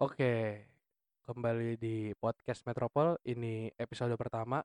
Oke, 0.00 0.64
kembali 1.28 1.76
di 1.76 2.16
podcast 2.16 2.64
Metropol. 2.64 3.20
Ini 3.28 3.68
episode 3.76 4.16
pertama. 4.16 4.64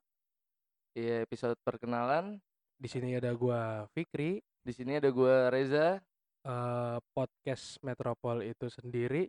Iya, 0.96 1.20
episode 1.28 1.52
perkenalan. 1.60 2.40
Di 2.80 2.88
sini 2.88 3.12
ada 3.12 3.36
gua 3.36 3.84
Fikri. 3.92 4.40
Di 4.64 4.72
sini 4.72 4.96
ada 4.96 5.12
gua 5.12 5.52
Reza. 5.52 6.00
Eh, 6.48 6.98
podcast 7.12 7.76
Metropol 7.84 8.40
itu 8.40 8.72
sendiri 8.72 9.28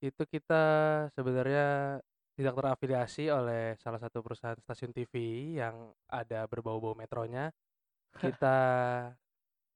itu 0.00 0.22
kita 0.24 0.64
sebenarnya 1.12 1.98
tidak 2.38 2.54
terafiliasi 2.56 3.28
oleh 3.28 3.76
salah 3.82 4.00
satu 4.00 4.24
perusahaan 4.24 4.56
stasiun 4.56 4.94
TV 4.96 5.12
yang 5.60 5.92
ada 6.08 6.48
berbau-bau 6.48 6.96
metronya. 6.96 7.52
Kita 8.16 8.56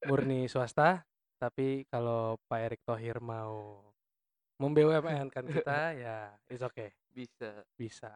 murni 0.08 0.48
swasta, 0.48 1.04
tapi 1.36 1.84
kalau 1.92 2.40
Pak 2.48 2.60
Erick 2.64 2.82
Thohir 2.88 3.20
mau 3.20 3.91
mem-BUMN 4.62 5.26
kan 5.34 5.42
kita 5.42 5.78
ya 5.98 6.30
it's 6.46 6.62
okay, 6.62 6.94
Bisa. 7.10 7.66
bisa. 7.74 8.12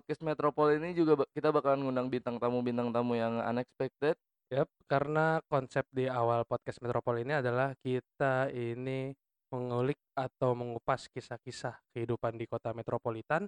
Podcast 0.00 0.24
Metropol 0.24 0.80
ini 0.80 0.96
juga 0.96 1.28
kita 1.36 1.52
bakalan 1.52 1.84
ngundang 1.84 2.08
bintang 2.08 2.40
tamu-bintang 2.40 2.88
tamu 2.88 3.20
yang 3.20 3.36
unexpected. 3.44 4.16
Yap, 4.48 4.66
karena 4.88 5.44
konsep 5.46 5.84
di 5.92 6.08
awal 6.08 6.48
podcast 6.48 6.80
Metropol 6.80 7.20
ini 7.20 7.36
adalah 7.36 7.76
kita 7.84 8.48
ini 8.48 9.12
mengulik 9.52 10.00
atau 10.16 10.56
mengupas 10.56 11.04
kisah-kisah 11.12 11.76
kehidupan 11.92 12.40
di 12.40 12.48
kota 12.48 12.72
metropolitan 12.72 13.44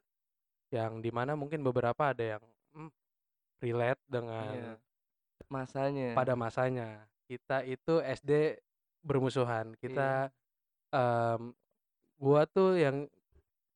yang 0.69 1.01
di 1.01 1.09
mana 1.09 1.33
mungkin 1.35 1.65
beberapa 1.65 2.13
ada 2.13 2.37
yang 2.37 2.45
hmm, 2.77 2.91
relate 3.65 3.99
Iya. 3.99 4.13
dengan 4.13 4.55
Masanya. 5.49 6.09
pada 6.13 6.37
masanya. 6.37 6.89
Kita 7.27 7.65
itu 7.65 7.99
SD 8.05 8.61
bermusuhan. 9.01 9.73
Kita 9.81 10.29
em, 10.93 11.51
gua 12.21 12.45
tuh 12.47 12.77
yang 12.79 13.09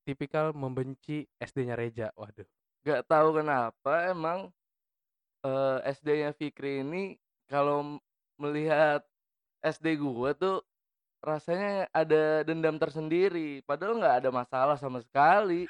tipikal 0.07 0.55
membenci 0.55 1.27
SD-nya 1.43 1.75
Reja. 1.75 2.15
Waduh. 2.15 2.47
Gak 2.87 3.03
tahu 3.11 3.43
kenapa 3.43 4.15
emang 4.15 4.55
eh, 5.43 5.79
SD-nya 5.91 6.31
Fikri 6.39 6.87
ini 6.87 7.19
kalau 7.51 7.99
melihat 8.39 9.03
SD 9.59 9.99
gua 9.99 10.31
tuh 10.39 10.63
rasanya 11.19 11.91
ada 11.91 12.47
dendam 12.47 12.79
tersendiri. 12.79 13.59
Padahal 13.67 13.99
nggak 13.99 14.17
ada 14.23 14.31
masalah 14.31 14.77
sama 14.79 15.03
sekali. 15.03 15.67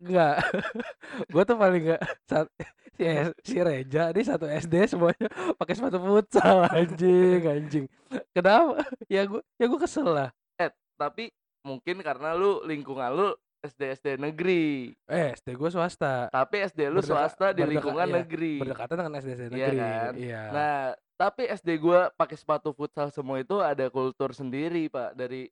Enggak. 0.00 0.40
Gua 1.32 1.44
tuh 1.44 1.60
paling 1.60 1.82
enggak 1.84 2.02
saat 2.24 2.48
si, 2.96 3.04
si 3.44 3.56
Reja 3.60 4.08
ini 4.16 4.22
satu 4.24 4.48
SD 4.48 4.88
semuanya 4.88 5.28
pakai 5.60 5.76
sepatu 5.76 6.00
futsal 6.00 6.64
anjing, 6.72 7.44
anjing. 7.44 7.86
Kenapa? 8.32 8.80
Ya 9.12 9.28
gua 9.28 9.44
ya 9.60 9.64
gua 9.68 9.80
kesel 9.84 10.08
lah. 10.08 10.30
Eh, 10.56 10.72
tapi 10.96 11.28
mungkin 11.64 12.00
karena 12.00 12.32
lu 12.32 12.64
lingkungan 12.64 13.12
lu 13.12 13.28
SD 13.64 13.80
SD 13.96 14.06
negeri. 14.20 14.92
Eh, 15.08 15.32
SD 15.32 15.56
gua 15.56 15.68
swasta. 15.68 16.28
Tapi 16.28 16.56
SD 16.62 16.80
lu 16.86 17.00
Berdeka- 17.00 17.08
swasta 17.08 17.46
di 17.50 17.58
berdeka- 17.58 17.70
lingkungan 17.72 18.06
iya, 18.06 18.14
negeri. 18.14 18.54
Berdekatan 18.60 18.94
dengan 18.94 19.14
SD 19.16 19.30
SD 19.32 19.42
Iya 19.42 19.50
negeri. 19.50 19.78
kan? 19.80 20.12
Iya. 20.14 20.42
Nah, 20.52 20.76
tapi 21.16 21.42
SD 21.48 21.68
gua 21.78 22.00
pakai 22.10 22.36
sepatu 22.36 22.70
futsal 22.70 23.08
semua 23.08 23.40
itu 23.40 23.56
ada 23.58 23.88
kultur 23.88 24.30
sendiri, 24.30 24.86
Pak, 24.86 25.16
dari 25.16 25.48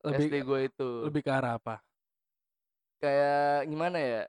lebih 0.00 0.16
SD 0.22 0.34
gua 0.40 0.58
itu. 0.60 0.90
lebih 1.04 1.20
ke 1.20 1.30
arah 1.30 1.56
apa? 1.56 1.84
Kayak 2.98 3.68
gimana 3.68 3.98
ya? 4.00 4.22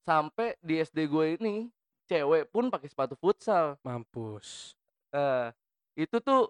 Sampai 0.00 0.56
di 0.60 0.80
SD 0.80 1.04
gua 1.04 1.28
ini 1.28 1.68
cewek 2.06 2.48
pun 2.48 2.68
pakai 2.68 2.88
sepatu 2.88 3.14
futsal. 3.14 3.76
Mampus. 3.80 4.72
Nah, 5.10 5.52
itu 5.94 6.16
tuh 6.18 6.48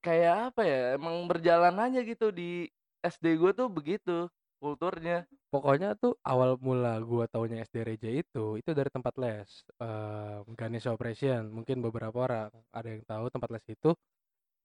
kayak 0.00 0.52
apa 0.52 0.62
ya? 0.62 0.96
Emang 0.96 1.24
berjalan 1.24 1.72
aja 1.78 2.00
gitu 2.00 2.28
di 2.28 2.68
SD 3.00 3.36
gua 3.36 3.52
tuh 3.52 3.68
begitu 3.68 4.28
kulturnya. 4.60 5.24
Pokoknya 5.48 5.96
tuh 5.96 6.14
awal 6.22 6.60
mula 6.60 7.00
gua 7.00 7.24
taunya 7.26 7.64
SD 7.64 7.82
Reja 7.82 8.10
itu 8.12 8.60
itu 8.60 8.70
dari 8.76 8.92
tempat 8.92 9.16
les. 9.16 9.48
Eh 9.80 10.38
Ganesha 10.54 10.92
Operation. 10.92 11.48
Mungkin 11.48 11.80
beberapa 11.80 12.28
orang 12.28 12.52
ada 12.70 12.88
yang 12.92 13.02
tahu 13.08 13.32
tempat 13.32 13.48
les 13.56 13.64
itu 13.72 13.90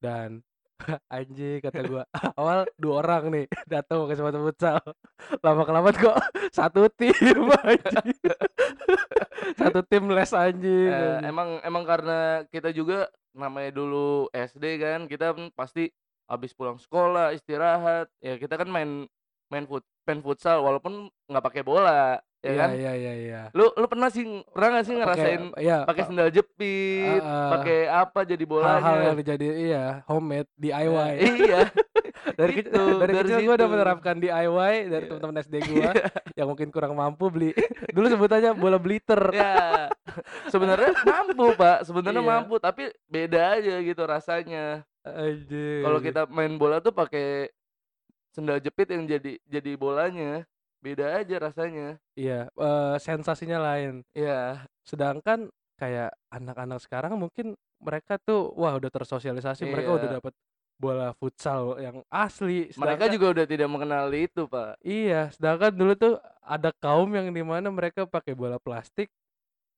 dan 0.03 0.43
anjing 1.15 1.63
kata 1.63 1.87
gua 1.87 2.03
awal 2.39 2.67
dua 2.75 2.93
orang 2.99 3.23
nih 3.31 3.45
datang 3.73 4.03
pakai 4.05 4.17
sepatu 4.19 4.39
futsal. 4.43 4.83
Lama 5.39 5.63
kelamaan 5.63 5.95
kok 5.95 6.17
satu 6.51 6.91
tim 6.91 7.15
anjing. 7.63 8.13
satu 9.55 9.79
tim 9.87 10.03
les 10.11 10.31
anjing. 10.35 10.91
Eh, 10.91 10.99
anjing. 10.99 11.23
emang 11.31 11.49
emang 11.63 11.83
karena 11.87 12.43
kita 12.51 12.75
juga 12.75 13.07
namanya 13.35 13.71
dulu 13.75 14.31
SD 14.31 14.79
kan, 14.79 14.99
kita 15.11 15.35
pasti 15.53 15.91
habis 16.25 16.55
pulang 16.57 16.79
sekolah 16.81 17.35
istirahat, 17.37 18.09
ya 18.23 18.39
kita 18.41 18.57
kan 18.57 18.69
main 18.71 19.05
main 19.47 19.65
fut 19.65 19.83
main 20.03 20.19
futsal 20.19 20.61
walaupun 20.61 20.93
nggak 21.25 21.43
pakai 21.43 21.61
bola, 21.61 22.21
ya 22.39 22.45
Iya 22.45 22.59
kan? 22.59 22.69
iya 22.71 22.91
iya 22.93 23.13
iya. 23.15 23.41
Lu 23.51 23.69
lu 23.71 23.85
pernah 23.85 24.07
sih 24.07 24.21
pernah 24.47 24.69
nggak 24.71 24.85
sih 24.85 24.93
ngerasain 24.93 25.41
iya, 25.57 25.77
pakai 25.83 26.01
pa- 26.01 26.07
sendal 26.07 26.29
jepit, 26.29 27.21
Ah, 27.21 27.25
ah. 27.25 27.49
pakai 27.53 27.79
apa 27.87 28.19
jadi 28.21 28.43
hal-hal 28.45 28.97
yang 29.03 29.17
dijadi 29.17 29.45
iya 29.65 30.05
homemade 30.05 30.49
DIY. 30.55 31.13
iya, 31.41 31.59
dari 32.39 32.51
kecil 32.53 32.69
itu, 32.69 32.85
dari, 33.01 33.11
dari 33.11 33.27
kecil 33.27 33.39
gue 33.43 33.55
udah 33.55 33.69
menerapkan 33.69 34.15
DIY 34.15 34.73
dari 34.85 35.03
Iya. 35.03 35.09
teman-teman 35.09 35.37
SD 35.41 35.55
gue 35.63 35.89
yang 36.37 36.47
mungkin 36.47 36.69
kurang 36.69 36.93
mampu 36.93 37.25
beli 37.27 37.49
dulu 37.89 38.05
sebutannya 38.07 38.53
bola 38.53 38.77
bliter 38.77 39.21
ya. 39.31 39.89
Sebenarnya 40.47 40.93
mampu, 41.01 41.51
Pak. 41.55 41.83
Sebenarnya 41.83 42.19
Iya. 42.19 42.29
mampu, 42.29 42.55
tapi 42.57 42.87
beda 43.05 43.57
aja 43.57 43.75
gitu 43.79 44.03
rasanya. 44.03 44.85
Kalau 45.81 45.99
kita 45.99 46.25
main 46.27 46.55
bola 46.55 46.77
tuh 46.77 46.89
pakai 46.89 47.49
sendal 48.35 48.59
jepit 48.59 48.91
yang 48.91 49.07
jadi 49.07 49.39
jadi 49.47 49.71
bolanya, 49.75 50.43
beda 50.83 51.23
aja 51.23 51.39
rasanya. 51.39 51.95
iya 52.13 52.51
eh, 52.51 52.95
sensasinya 52.99 53.63
lain 53.63 54.03
Iya, 54.11 54.67
sedangkan 54.83 55.47
kayak 55.75 56.11
anak-anak 56.29 56.79
sekarang 56.79 57.15
mungkin 57.15 57.55
mereka 57.79 58.19
tuh 58.19 58.51
wah 58.53 58.75
udah 58.75 58.91
tersosialisasi 58.91 59.63
mereka 59.65 59.95
udah 59.95 60.07
Iya. 60.11 60.15
dapat 60.19 60.33
bola 60.75 61.15
futsal 61.15 61.79
yang 61.79 62.03
asli 62.11 62.67
mereka 62.75 63.07
juga 63.07 63.31
udah 63.31 63.45
tidak 63.47 63.69
mengenal 63.71 64.11
itu, 64.11 64.43
Pak. 64.43 64.75
iya 64.83 65.31
sedangkan 65.31 65.71
dulu 65.71 65.95
tuh 65.95 66.13
ada 66.43 66.75
kaum 66.75 67.07
yang 67.11 67.31
di 67.31 67.39
mana 67.41 67.71
mereka 67.71 68.03
pakai 68.03 68.35
bola 68.35 68.59
plastik 68.59 69.07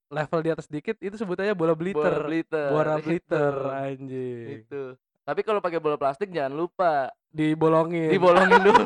level 0.09 0.39
di 0.39 0.49
atas 0.49 0.65
dikit 0.65 0.97
itu 0.97 1.13
sebutannya 1.13 1.53
bola 1.53 1.77
bliter 1.77 1.99
Bola 2.01 2.25
bliter. 2.29 2.69
bola 2.73 2.95
bliter 2.97 3.53
anjing 3.75 4.65
Itu. 4.65 4.83
Tapi 5.27 5.43
kalau 5.43 5.59
pakai 5.59 5.77
bola 5.77 5.99
plastik 5.99 6.31
jangan 6.31 6.55
lupa 6.55 7.11
dibolongin 7.27 8.07
dibolongin 8.07 8.63
dulu. 8.63 8.83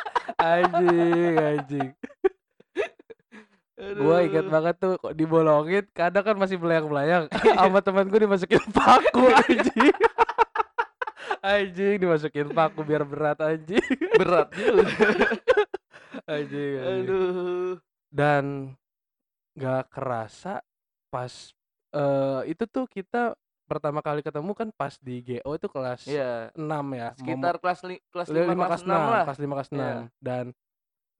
anjing 0.38 1.34
anjing 1.36 1.90
gua 3.98 4.24
ingat 4.24 4.46
Aduh. 4.46 4.52
banget 4.52 4.74
tuh 4.78 4.92
kok 4.96 5.12
dibolongin 5.12 5.84
kadang 5.90 6.22
kan 6.22 6.36
masih 6.38 6.56
belayang-belayang 6.56 7.26
sama 7.58 7.82
teman 7.82 8.06
gue 8.06 8.20
dimasukin 8.22 8.62
paku 8.70 9.26
anjing 9.28 9.94
anjing 11.42 11.94
dimasukin 11.98 12.48
paku 12.48 12.80
biar 12.80 13.02
berat 13.02 13.38
anjing 13.38 13.82
Berat 14.16 14.48
juga. 14.50 14.80
anjing, 16.24 16.72
anjing. 16.80 17.04
Aduh. 17.04 17.72
dan 18.08 18.44
nggak 19.52 19.90
kerasa 19.90 20.64
pas 21.10 21.52
eh 21.90 22.40
itu 22.48 22.64
tuh 22.64 22.86
kita 22.86 23.36
pertama 23.66 23.98
kali 23.98 24.22
ketemu 24.22 24.50
kan 24.52 24.68
pas 24.70 24.94
di 24.96 25.20
GO 25.20 25.50
itu 25.52 25.66
kelas 25.66 26.06
Iya, 26.06 26.54
6 26.54 26.62
ya 26.92 27.08
sekitar 27.14 27.54
kelas 27.58 27.80
li 27.82 27.98
kelas 28.08 28.28
Li- 28.30 28.40
5 28.40 28.54
lima 28.54 28.64
kelas 28.64 28.80
kelas 28.80 28.82
6 28.82 28.88
enam 28.88 29.02
lah. 29.04 29.24
kelas 29.26 29.38
lima 29.38 29.54
kelas 29.54 29.68
Iya. 29.68 29.76
enam 29.76 29.96
dan 30.18 30.44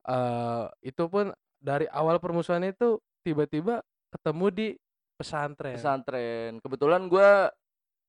eh 0.05 0.65
itu 0.81 1.03
pun 1.05 1.25
dari 1.59 1.85
awal 1.89 2.17
permusuhan 2.17 2.63
itu 2.63 2.97
tiba-tiba 3.21 3.83
ketemu 4.09 4.45
di 4.49 4.67
pesantren 5.13 5.75
Pesantren. 5.75 6.51
Kebetulan 6.57 7.05
gua 7.05 7.51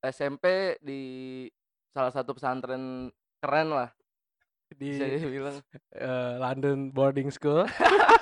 SMP 0.00 0.76
di 0.78 1.02
salah 1.90 2.12
satu 2.12 2.30
pesantren 2.30 3.10
keren 3.40 3.68
lah 3.68 3.90
di 4.68 4.94
bisa 4.94 5.08
dibilang. 5.08 5.56
eh, 5.96 6.32
London 6.38 6.92
boarding 6.92 7.32
school 7.32 7.64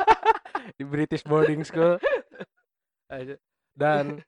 di 0.79 0.85
British 0.85 1.21
boarding 1.21 1.61
school 1.61 1.99
dan 3.77 4.23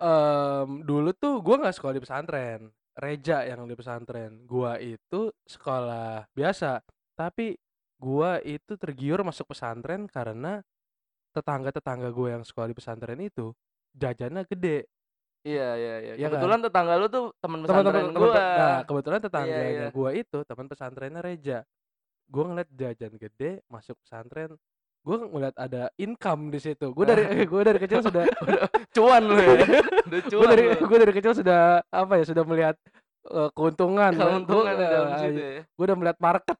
em, 0.00 0.68
dulu 0.84 1.10
tuh 1.16 1.40
gua 1.40 1.56
nggak 1.62 1.76
sekolah 1.76 1.94
di 1.96 2.02
pesantren 2.02 2.60
Reja 2.96 3.44
yang 3.44 3.68
di 3.68 3.76
pesantren 3.76 4.48
gua 4.48 4.80
itu 4.80 5.28
sekolah 5.44 6.24
biasa 6.32 6.80
tapi 7.12 7.56
gua 8.00 8.40
itu 8.40 8.76
tergiur 8.76 9.20
masuk 9.24 9.52
pesantren 9.52 10.08
karena 10.08 10.60
tetangga-tetangga 11.36 12.08
gue 12.16 12.28
yang 12.32 12.44
sekolah 12.48 12.72
di 12.72 12.76
pesantren 12.76 13.20
itu 13.20 13.52
jajannya 13.92 14.48
gede 14.48 14.88
Iya 15.46 15.68
iya 15.78 15.94
iya. 16.02 16.12
Iya 16.18 16.26
kan? 16.26 16.42
Kebetulan 16.42 16.60
tetangga 16.66 16.94
lu 16.98 17.06
tuh 17.06 17.24
pesantren 17.38 17.94
teman 18.02 18.10
pe 18.10 18.18
gua. 18.18 18.34
nah, 18.34 18.80
kebetulan 18.82 19.18
Iya 19.22 19.26
tetangganya 19.30 19.70
iya. 19.70 19.88
gua 19.94 20.10
itu 20.10 20.38
teman 20.42 20.66
pesantrennya 20.66 21.20
Reja. 21.22 21.58
Gua 22.26 22.44
ngeliat 22.50 22.70
jajan 22.74 23.14
gede 23.14 23.62
masuk 23.70 23.94
pesantren, 24.02 24.58
gua 25.06 25.22
ngeliat 25.22 25.54
ada 25.54 25.86
income 26.02 26.50
di 26.50 26.58
situ. 26.58 26.90
Gua 26.90 27.06
dari 27.06 27.22
gua 27.50 27.62
dari 27.62 27.78
kecil 27.78 28.02
sudah 28.02 28.26
Udah 28.42 28.66
cuan 28.98 29.22
lu 29.22 29.38
ya. 29.38 29.54
Udah 29.54 30.20
gua 30.20 30.30
cuan 30.34 30.48
dari 30.50 30.62
gua 30.82 30.98
dari 30.98 31.12
kecil 31.14 31.32
sudah 31.38 31.60
apa 31.86 32.12
ya, 32.18 32.24
sudah 32.26 32.42
melihat, 32.42 32.74
eee, 33.30 33.48
keuntungan. 33.54 34.10
Gua 34.18 34.26
Keuntungan 34.34 34.74
di 34.74 34.86
dalam 34.90 35.10
situ 35.22 35.38
ya. 35.38 35.62
gua 35.78 35.84
udah 35.86 35.96
melihat 36.02 36.18
market 36.18 36.58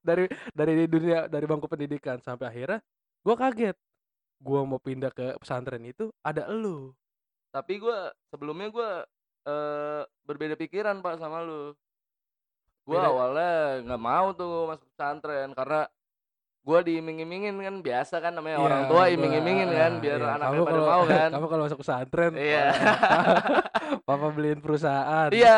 dari 0.00 0.24
dari 0.56 0.72
dunia 0.88 1.28
dari 1.28 1.44
bangku 1.44 1.68
pendidikan 1.68 2.16
sampai 2.24 2.48
akhirnya 2.48 2.80
gua 3.20 3.36
kaget. 3.36 3.76
Gua 4.40 4.64
mau 4.64 4.80
pindah 4.80 5.12
ke 5.12 5.36
pesantren 5.36 5.84
itu 5.84 6.08
ada 6.24 6.48
elu. 6.48 6.96
Tapi 7.52 7.76
gua 7.76 8.08
sebelumnya 8.32 8.72
gua, 8.72 8.90
eee, 9.44 10.02
berbeda 10.24 10.56
pikiran, 10.56 11.04
Pak, 11.04 11.20
sama 11.20 11.44
lu. 11.44 11.76
Gua 12.84 13.00
Beda 13.00 13.08
awalnya 13.08 13.52
nggak 13.88 14.02
mau 14.02 14.26
tuh 14.36 14.68
masuk 14.68 14.84
pesantren 14.92 15.56
karena 15.56 15.88
gua 16.64 16.80
diiming-imingin 16.80 17.54
kan 17.54 17.74
biasa 17.78 18.14
kan 18.18 18.32
namanya 18.32 18.56
Iya, 18.56 18.64
orang 18.64 18.82
tua 18.88 19.02
iming-imingin 19.06 19.68
kan 19.68 19.92
heeh, 19.92 20.00
biar 20.00 20.18
iya. 20.18 20.30
anaknya 20.34 20.48
Kamu 20.50 20.64
pada 20.64 20.72
kalau 20.72 20.86
mau 20.86 21.02
kan. 21.04 21.28
kamu 21.30 21.46
kalau 21.46 21.62
masuk 21.62 21.78
pesantren, 21.78 22.32
Iya. 22.34 22.66
wah, 22.66 23.36
papa 24.08 24.26
beliin 24.30 24.58
perusahaan. 24.58 25.28
Iya. 25.28 25.56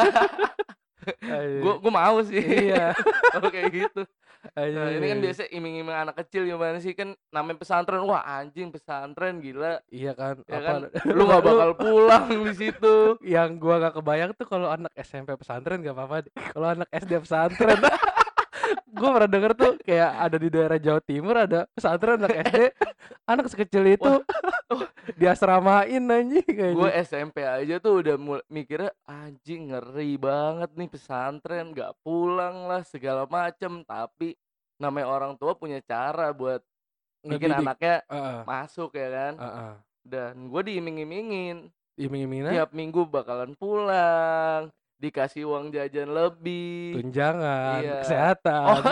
Anjing. 1.22 1.60
Gua 1.62 1.74
gua 1.78 1.92
mau 1.94 2.18
sih 2.20 2.42
Iya. 2.42 2.90
kalau 3.32 3.48
kayak 3.48 3.70
gitu. 3.70 4.02
Nah, 4.48 4.62
ini 4.88 5.06
kan 5.08 5.18
biasa 5.20 5.42
iming-iming 5.48 5.90
anak 5.92 6.14
kecil 6.16 6.42
gimana 6.42 6.78
sih 6.78 6.94
kan 6.94 7.14
namanya 7.30 7.58
pesantren, 7.58 8.02
wah 8.02 8.22
anjing 8.22 8.70
pesantren 8.70 9.38
gila. 9.38 9.82
Iya 9.88 10.14
kan, 10.14 10.38
Ya 10.44 10.58
apa 10.58 10.62
kan, 10.64 10.80
lu 11.04 11.22
nggak 11.24 11.42
bakal 11.42 11.70
pulang 11.74 12.26
di 12.42 12.54
situ. 12.54 13.18
yang 13.22 13.58
gua 13.58 13.78
nggak 13.80 13.94
kebayang 13.96 14.30
tuh 14.34 14.46
kalau 14.46 14.66
anak 14.68 14.90
SMP 14.96 15.34
pesantren 15.34 15.78
nggak 15.78 15.94
apa-apa. 15.94 16.16
Kalau 16.50 16.68
anak 16.68 16.88
SD 16.92 17.12
pesantren, 17.18 17.78
gua 18.96 19.10
pernah 19.20 19.30
denger 19.30 19.52
tuh 19.54 19.72
kayak 19.84 20.10
ada 20.16 20.36
di 20.36 20.48
daerah 20.48 20.78
Jawa 20.80 21.00
Timur 21.04 21.36
ada 21.36 21.60
pesantren 21.70 22.16
anak 22.18 22.32
SD, 22.48 22.58
anak 23.28 23.46
sekecil 23.52 23.84
itu 23.86 24.12
diasramain 25.20 26.02
anjing 26.02 26.42
Gue 26.42 26.90
anjing. 26.90 27.04
SMP 27.04 27.46
aja 27.46 27.78
tuh 27.78 28.02
udah 28.02 28.16
mul 28.18 28.40
mikirnya 28.50 28.90
anjing 29.06 29.70
ngeri 29.70 30.18
banget 30.18 30.70
nih 30.74 30.88
pesantren 30.90 31.70
nggak 31.70 31.92
pulang 32.02 32.66
lah 32.66 32.82
segala 32.82 33.28
macem. 33.28 33.84
Tapi 33.84 34.34
namanya 34.76 35.06
orang 35.08 35.32
tua 35.38 35.54
punya 35.54 35.78
cara 35.84 36.34
buat 36.34 36.60
bikin 37.22 37.52
anaknya 37.52 38.02
Heeh, 38.06 38.38
masuk 38.44 38.94
ya 38.94 39.08
kan? 39.10 39.34
Heeh. 39.38 39.72
dan 40.06 40.34
gue 40.46 40.62
diiming-imingin. 40.62 41.70
Iming-imingan 41.96 42.52
tiap 42.52 42.70
minggu 42.76 43.08
bakalan 43.08 43.56
pulang 43.56 44.68
dikasih 44.96 45.44
uang 45.44 45.68
jajan 45.70 46.08
lebih 46.08 46.96
tunjangan, 46.96 47.80
Iya. 47.80 47.96
kesehatan. 48.02 48.64
Oh. 48.66 48.80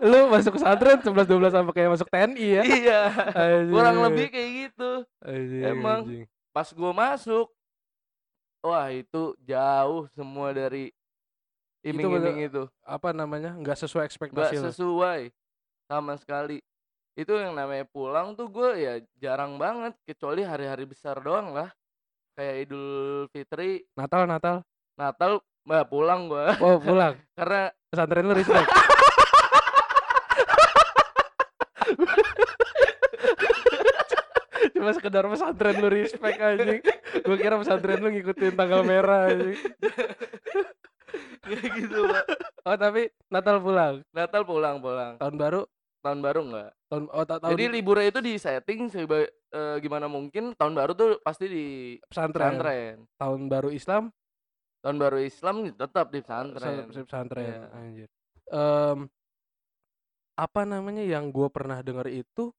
Lu 0.00 0.30
masuk 0.30 0.56
pesantren 0.56 0.98
11 0.98 1.26
12 1.26 1.50
sama 1.50 1.70
kayak 1.70 1.90
masuk 1.92 2.08
TNI 2.08 2.46
ya. 2.52 2.62
iya 2.64 3.00
kurang 3.66 3.98
Anjing. 3.98 4.06
lebih 4.06 4.26
kayak 4.30 4.50
gitu 4.64 4.90
Emang. 5.60 6.00
pas 6.50 6.68
gue 6.68 6.92
masuk 6.92 7.46
wah 8.60 8.88
itu 8.88 9.22
jauh 9.40 10.06
semua 10.08 10.50
dari 10.50 10.90
Itu 11.80 11.94
iming-iming 11.94 12.48
itu 12.48 12.62
apa 12.80 13.10
namanya? 13.12 13.54
nggak 13.54 13.76
sesuai 13.76 14.02
nggak 14.02 14.10
ekspektasi 14.10 14.54
lu. 14.56 14.64
sesuai 14.70 15.20
sama 15.86 16.14
sekali 16.16 16.58
itu 17.14 17.32
yang 17.34 17.52
namanya 17.52 17.82
pulang 17.84 18.34
tuh 18.34 18.46
gue 18.46 18.70
ya 18.78 18.94
jarang 19.16 19.58
banget 19.58 19.94
kecuali 20.04 20.42
hari-hari 20.42 20.86
besar 20.86 21.18
doang 21.18 21.50
lah 21.50 21.70
kayak 22.38 22.54
Idul 22.62 22.86
Fitri 23.28 23.82
Natal 23.92 24.22
Natal. 24.24 24.62
Natal 24.94 25.32
bah 25.62 25.82
pulang 25.82 26.30
gue 26.30 26.46
Oh, 26.58 26.78
pulang. 26.78 27.18
karena 27.38 27.74
Pesantren 27.88 28.22
lu 28.22 28.32
respect. 28.32 28.68
Cuma 34.70 34.90
sekedar 34.92 35.24
pesantren 35.24 35.76
lu 35.76 35.88
respect 35.88 36.38
anjing. 36.38 36.80
Gua 37.22 37.36
kira 37.36 37.56
pesantren 37.56 37.98
lu 37.98 38.10
ngikutin 38.10 38.54
tanggal 38.54 38.82
merah 38.82 39.28
anjing. 39.28 39.58
kayak 41.40 41.70
gitu 41.74 42.04
pak 42.04 42.24
Oh, 42.62 42.76
tapi 42.76 43.08
Natal 43.26 43.56
pulang. 43.58 44.04
Natal 44.12 44.42
pulang 44.44 44.76
pulang 44.78 45.16
Tahun 45.16 45.34
baru 45.34 45.64
tahun 45.98 46.20
baru 46.20 46.40
enggak 46.44 46.70
tahun 46.86 47.04
oh 47.10 47.24
ta- 47.26 47.42
tahun 47.42 47.52
jadi 47.52 47.64
liburnya 47.68 48.06
itu 48.08 48.20
di 48.22 48.38
setting 48.38 48.86
seba, 48.86 49.26
eh, 49.52 49.76
gimana 49.80 50.06
mungkin 50.06 50.52
tahun 50.56 50.74
baru 50.76 50.92
tuh 50.94 51.10
pasti 51.24 51.46
di 51.48 51.66
pesantren. 52.08 52.58
pesantren 52.58 52.96
Tahun 53.16 53.40
baru 53.48 53.68
Islam 53.72 54.12
tahun 54.78 54.96
baru 54.96 55.18
Islam 55.18 55.74
tetap 55.74 56.06
di 56.14 56.20
pesantren. 56.22 56.86
pesantren 56.86 57.04
pesantren. 57.04 57.44
Iya. 57.44 57.66
Anjir. 57.74 58.08
Em, 58.48 58.98
apa 60.38 60.62
namanya 60.62 61.02
yang 61.02 61.34
gua 61.34 61.50
pernah 61.50 61.82
denger 61.82 62.06
itu 62.14 62.54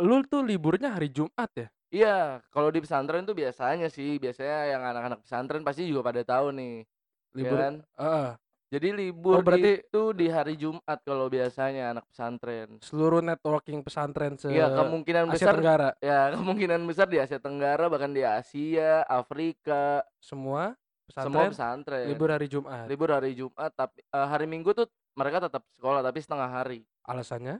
lu 0.00 0.24
tuh 0.24 0.40
liburnya 0.40 0.96
hari 0.96 1.12
Jumat 1.12 1.50
ya? 1.52 1.68
Iya, 1.90 2.40
kalau 2.54 2.70
di 2.70 2.78
pesantren 2.80 3.26
tuh 3.26 3.34
biasanya 3.34 3.90
sih, 3.90 4.16
biasanya 4.16 4.72
yang 4.72 4.82
anak-anak 4.86 5.20
pesantren 5.26 5.66
pasti 5.66 5.90
juga 5.90 6.06
pada 6.06 6.22
tahu 6.22 6.54
nih, 6.54 6.86
ya 6.86 7.34
Libur 7.34 7.58
kan? 7.58 7.74
Heeh. 7.98 8.28
Jadi 8.70 8.88
libur 8.92 9.34
Oh, 9.34 9.42
berarti- 9.42 9.82
itu 9.82 10.02
di 10.14 10.30
hari 10.30 10.54
Jumat 10.54 11.02
kalau 11.02 11.26
biasanya 11.26 11.90
anak 11.90 12.06
pesantren. 12.06 12.78
seluruh 12.78 13.18
networking 13.18 13.82
pesantren 13.82 14.38
se 14.38 14.46
Iya, 14.46 14.70
kemungkinan 14.70 15.26
Asia 15.26 15.34
besar 15.42 15.54
Tenggara 15.58 15.90
ya 15.98 16.20
kemungkinan 16.38 16.80
besar 16.86 17.06
di 17.06 17.18
Asia 17.18 17.36
Tenggara 17.36 17.90
bahkan 17.90 18.10
di 18.10 18.22
Asia, 18.22 19.02
Afrika, 19.04 20.06
semua 20.16 20.78
semua 21.10 21.50
pesantren 21.50 21.50
pesantren. 21.50 22.06
libur 22.06 22.30
hari 22.30 22.46
Jumat. 22.46 22.86
Libur 22.86 23.10
hari 23.10 23.34
Jumat 23.34 23.74
tapi 23.74 23.98
eh, 24.00 24.26
hari 24.28 24.46
Minggu 24.46 24.70
tuh 24.70 24.86
mereka 25.12 25.42
tetap 25.42 25.66
sekolah 25.72 25.98
tapi 26.00 26.18
setengah 26.18 26.46
hari. 26.48 26.86
Alasannya 27.02 27.58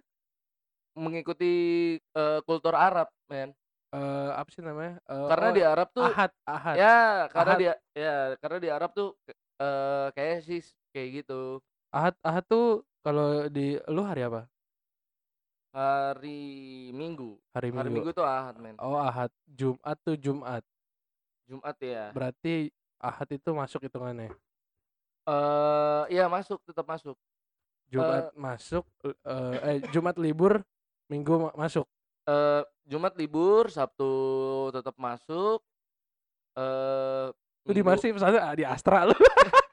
Mengikuti 0.92 1.52
eh, 1.98 2.40
kultur 2.42 2.74
Arab, 2.74 3.10
men. 3.26 3.50
eh 3.90 4.30
apa 4.30 4.46
sih 4.48 4.62
namanya? 4.62 5.02
Eh, 5.04 5.26
Karena 5.26 5.48
oh, 5.48 5.52
di 5.52 5.62
Arab 5.64 5.88
tuh 5.90 6.06
Ahad, 6.06 6.30
Ahad. 6.46 6.76
ya, 6.76 6.98
karena 7.26 7.50
Ahad. 7.50 7.58
dia 7.58 7.74
ya, 7.90 8.14
karena 8.38 8.58
di 8.58 8.68
Arab 8.70 8.90
tuh 8.92 9.08
eh 9.58 10.06
kayak 10.14 10.38
sih 10.42 10.62
kayak 10.90 11.22
gitu. 11.22 11.58
Ahad, 11.90 12.14
Ahad 12.20 12.44
tuh 12.46 12.82
kalau 13.00 13.46
di 13.46 13.78
lu 13.86 14.02
hari 14.02 14.22
apa? 14.22 14.46
Hari 15.70 16.40
Minggu. 16.90 17.38
Hari 17.54 17.70
Hari 17.70 17.90
Minggu. 17.90 18.02
Minggu 18.02 18.10
tuh 18.10 18.26
Ahad, 18.26 18.58
men. 18.58 18.74
Oh, 18.82 18.98
Ahad. 18.98 19.30
Jumat 19.46 19.96
tuh 20.02 20.18
Jumat. 20.18 20.62
Jumat 21.46 21.76
ya. 21.78 22.10
Berarti 22.10 22.74
Ahad 22.98 23.28
itu 23.30 23.50
masuk 23.50 23.86
hitungannya. 23.86 24.34
Eh, 25.26 26.02
iya 26.10 26.26
masuk, 26.26 26.58
tetap 26.66 26.86
masuk. 26.86 27.14
Jumat 27.90 28.30
masuk 28.38 28.86
eh 29.02 29.14
eh 29.66 29.78
Jumat 29.90 30.14
libur, 30.14 30.62
Minggu 31.10 31.50
ma- 31.50 31.56
masuk. 31.58 31.86
Eh, 32.26 32.62
Jumat 32.86 33.14
libur, 33.14 33.66
Sabtu 33.70 34.10
tetap 34.70 34.94
masuk. 34.94 35.62
Eh, 36.54 37.30
Lu 37.66 37.70
di 37.70 37.78
Minggu- 37.78 37.86
mana 37.86 37.98
sih 37.98 38.10
pesantren? 38.10 38.42
Ah, 38.42 38.54
di 38.54 38.62
Astra 38.66 39.06
lu. 39.06 39.14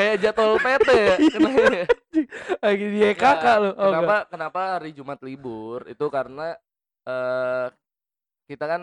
kayak 0.00 0.16
jadwal 0.18 0.56
PT 0.56 0.88
ya. 0.88 1.14
Kenapa? 1.36 1.60
Lagi 2.58 2.86
di 2.86 2.98
YKK 3.02 3.22
Nggak, 3.22 3.56
lu. 3.56 3.68
Oh, 3.70 3.74
kenapa 3.76 4.00
enggak. 4.00 4.22
kenapa 4.28 4.60
hari 4.74 4.90
Jumat 4.90 5.20
libur? 5.20 5.84
Itu 5.84 6.08
karena 6.08 6.56
eh 7.02 7.66
kita 8.44 8.64
kan 8.66 8.82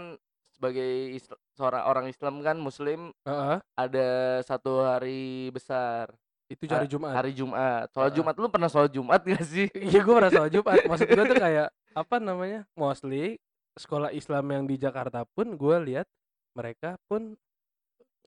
sebagai 0.50 0.90
Isla- 1.12 1.38
seorang 1.54 1.84
orang 1.86 2.06
Islam 2.08 2.40
kan 2.40 2.56
Muslim 2.56 3.14
Heeh. 3.22 3.58
ada 3.74 4.08
satu 4.42 4.82
hari 4.82 5.50
besar 5.50 6.10
Itu 6.48 6.66
hari 6.66 6.88
Jumat. 6.88 7.14
hari 7.14 7.32
Jumat. 7.32 7.92
Sholat 7.92 8.08
Heeh. 8.08 8.16
Jumat 8.16 8.36
lu 8.38 8.48
pernah 8.48 8.66
sholat 8.68 8.90
Jumat 8.90 9.22
gak 9.22 9.44
sih? 9.44 9.68
Iya 9.70 10.00
gue 10.00 10.14
merasa 10.14 10.34
sholat 10.40 10.52
Jumat 10.52 10.78
Maksud 10.82 11.08
gue 11.10 11.26
tuh 11.28 11.38
kayak 11.38 11.68
Apa 12.00 12.16
namanya 12.18 12.64
Mostly 12.74 13.38
Sekolah 13.76 14.10
Islam 14.10 14.46
yang 14.48 14.64
di 14.64 14.76
Jakarta 14.76 15.28
pun 15.28 15.54
Gue 15.54 15.76
lihat 15.84 16.08
Mereka 16.54 16.98
pun 17.06 17.36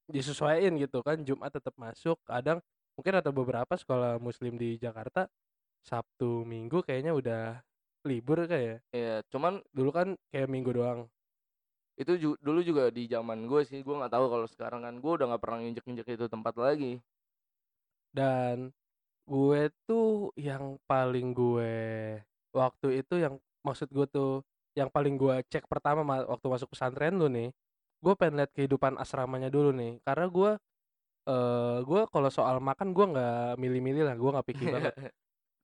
Disesuaiin 0.06 0.74
gitu 0.76 1.00
kan 1.00 1.18
Jumat 1.20 1.50
tetap 1.50 1.72
masuk 1.74 2.20
Kadang 2.22 2.60
Mungkin 3.00 3.16
ada 3.16 3.32
beberapa 3.32 3.80
sekolah 3.80 4.20
muslim 4.20 4.60
di 4.60 4.76
Jakarta 4.76 5.24
Sabtu 5.80 6.44
Minggu 6.44 6.84
kayaknya 6.84 7.16
udah 7.16 7.64
Libur 8.04 8.44
kayak 8.44 8.84
Iya, 8.92 9.24
cuman 9.32 9.64
Dulu 9.72 9.88
kan 9.88 10.08
kayak 10.28 10.52
minggu 10.52 10.76
doang. 10.76 11.08
Itu 11.96 12.12
ju- 12.20 12.36
dulu 12.44 12.60
juga 12.60 12.92
di 12.92 13.08
zaman 13.08 13.48
gue 13.48 13.64
sih, 13.64 13.80
gue 13.80 13.94
nggak 13.96 14.12
tahu 14.12 14.28
kalau 14.28 14.44
sekarang 14.44 14.84
kan 14.84 15.00
gue 15.00 15.12
udah 15.16 15.32
nggak 15.32 15.40
pernah 15.40 15.58
nginjek-injek 15.64 16.12
itu 16.12 16.28
tempat 16.28 16.52
lagi. 16.60 17.00
Dan 18.12 18.68
Gue 19.24 19.72
tuh 19.88 20.28
Yang 20.36 20.76
paling 20.84 21.32
gue 21.32 21.72
Waktu 22.52 23.00
itu 23.00 23.16
yang 23.16 23.40
Maksud 23.64 23.88
gue 23.88 24.06
tuh 24.12 24.44
Yang 24.76 24.92
paling 24.92 25.16
gue 25.16 25.40
cek 25.48 25.64
pertama 25.72 26.04
ma- 26.04 26.28
Waktu 26.28 26.46
masuk 26.52 26.68
pesantren 26.76 27.16
lu 27.16 27.32
nih 27.32 27.48
Gue 28.04 28.12
pengen 28.12 28.44
lihat 28.44 28.52
kehidupan 28.52 28.96
asramanya 29.00 29.48
dulu 29.52 29.72
nih. 29.76 30.00
Karena 30.04 30.28
gue 30.28 30.50
eh 31.28 31.76
gue 31.84 32.00
kalau 32.08 32.30
soal 32.32 32.56
makan 32.64 32.96
gue 32.96 33.06
nggak 33.12 33.60
milih-milih 33.60 34.02
lah 34.08 34.16
gue 34.16 34.30
nggak 34.32 34.46
picky 34.48 34.66
banget 34.72 34.94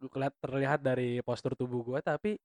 gue 0.00 0.10
kelihat 0.12 0.34
terlihat 0.42 0.80
dari 0.84 1.24
postur 1.24 1.56
tubuh 1.56 1.80
gue 1.84 1.98
tapi 2.04 2.36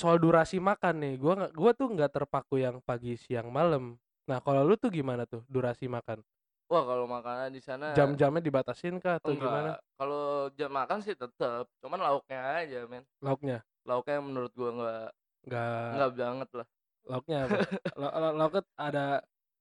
soal 0.00 0.16
durasi 0.16 0.56
makan 0.56 0.94
nih, 0.96 1.14
gua 1.20 1.32
nggak 1.36 1.52
gua 1.52 1.70
tuh 1.76 1.92
nggak 1.92 2.08
terpaku 2.16 2.56
yang 2.56 2.80
pagi, 2.80 3.20
siang, 3.20 3.52
malam. 3.52 4.00
Nah, 4.24 4.40
kalau 4.40 4.64
lu 4.64 4.72
tuh 4.80 4.88
gimana 4.88 5.28
tuh 5.28 5.44
durasi 5.44 5.92
makan? 5.92 6.24
Wah, 6.72 6.86
kalau 6.86 7.04
makanan 7.04 7.50
di 7.52 7.60
sana 7.60 7.92
Jam-jamnya 7.98 8.40
dibatasin 8.40 8.96
kah 8.96 9.20
atau 9.20 9.34
gimana? 9.36 9.76
enggak, 9.76 9.78
kalau 9.98 10.24
jam 10.56 10.70
makan 10.70 10.98
sih 11.04 11.12
tetep, 11.18 11.66
cuman 11.82 11.98
lauknya 12.00 12.40
aja, 12.64 12.78
men. 12.88 13.04
Lauknya? 13.20 13.58
Lauknya 13.84 14.16
menurut 14.24 14.52
gua 14.56 14.70
nggak 14.72 15.06
Nggak 15.44 15.68
nggak 15.92 16.10
banget 16.16 16.50
lah. 16.56 16.66
lauknya 17.10 17.38
apa? 17.48 17.56
La 18.00 18.08
la 18.22 18.28
lauknya 18.38 18.62
ada 18.78 19.04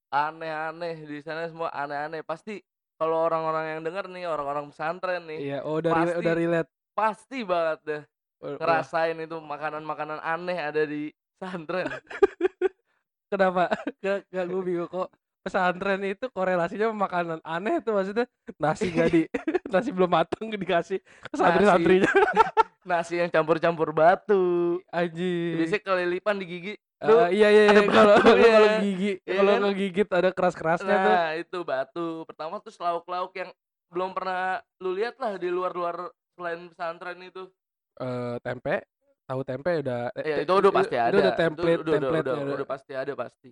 Aneh-aneh, 0.09 1.05
di 1.05 1.21
sana 1.21 1.45
semua 1.45 1.69
aneh-aneh. 1.69 2.25
Pasti 2.25 2.57
kalau 2.97 3.29
orang-orang 3.29 3.77
yang 3.77 3.81
denger 3.85 4.05
nih, 4.09 4.25
orang-orang 4.25 4.73
pesantren 4.73 5.23
nih, 5.29 5.39
iya, 5.39 5.57
oh 5.63 5.79
udah 5.79 5.91
pasti 5.93 6.17
udah 6.19 6.33
relate. 6.35 6.69
pasti 6.91 7.39
banget 7.47 7.79
deh 7.87 8.03
ngerasain 8.39 9.17
itu 9.19 9.37
makanan-makanan 9.39 10.19
aneh 10.19 10.57
ada 10.59 10.83
di 10.83 11.11
pesantren. 11.39 11.87
kenapa? 13.31 13.71
Nggak 14.01 14.17
nggak 14.31 14.45
gua 14.51 14.61
bingung 14.63 14.89
kok 14.89 15.09
pesantren 15.39 16.01
itu 16.03 16.25
korelasinya 16.35 16.91
sama 16.91 17.07
makanan 17.07 17.39
aneh 17.47 17.79
tuh 17.79 17.95
maksudnya 17.95 18.27
nasi 18.59 18.91
nggak 18.91 19.09
di 19.11 19.21
nasi 19.73 19.89
belum 19.95 20.11
matang 20.11 20.51
dikasih 20.51 20.99
ke 20.99 21.35
santri-santrinya. 21.37 22.11
Nasi 22.89 23.21
yang 23.21 23.29
campur-campur 23.29 23.93
batu. 23.93 24.81
Anjing. 24.89 25.61
Biasanya 25.61 25.81
kelilipan 25.85 26.35
di 26.41 26.45
gigi. 26.49 26.73
Lu 26.99 27.15
iya 27.31 27.47
iya 27.47 27.63
ada 27.71 27.79
iya, 27.79 27.87
kalau 27.87 28.15
batunya, 28.19 28.49
kalau 28.51 28.69
gigi 28.83 29.11
ya 29.23 29.33
kalau 29.39 29.53
kan? 29.55 29.61
ngegigit 29.63 30.09
ada 30.11 30.29
keras-kerasnya 30.35 30.95
tuh. 30.99 31.13
Nah, 31.15 31.29
itu 31.39 31.57
batu. 31.63 32.07
Pertama 32.27 32.59
terus 32.59 32.75
lauk-lauk 32.75 33.31
yang 33.39 33.49
belum 33.87 34.11
pernah 34.11 34.59
lu 34.83 34.91
lihat 34.97 35.15
lah 35.15 35.39
di 35.39 35.47
luar-luar 35.47 36.11
selain 36.35 36.67
pesantren 36.67 37.19
itu. 37.23 37.47
Eee, 38.03 38.35
tempe, 38.43 38.83
tahu 39.23 39.41
tempe 39.47 39.71
udah 39.79 40.11
Ya 40.27 40.43
itu 40.43 40.51
udah 40.51 40.71
pasti 40.75 40.95
itu 40.99 41.05
ada. 41.07 41.15
udah 41.15 41.31
Itu 41.31 41.39
template 41.39 41.79
udah 41.79 41.93
udah 41.95 42.09
udah 42.19 42.55
udah 42.59 42.67
pasti 42.67 42.93
ada 42.95 43.13
pasti. 43.15 43.51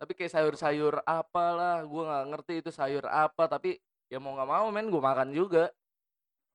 Tapi 0.00 0.12
kayak 0.16 0.32
sayur-sayur 0.32 0.94
apalah, 1.06 1.84
gua 1.86 2.02
nggak 2.08 2.26
ngerti 2.34 2.54
itu 2.66 2.70
sayur 2.72 3.04
apa, 3.06 3.46
tapi 3.46 3.78
ya 4.10 4.18
mau 4.18 4.34
nggak 4.34 4.48
mau 4.48 4.66
men 4.74 4.90
gua 4.90 5.14
makan 5.14 5.30
juga. 5.30 5.70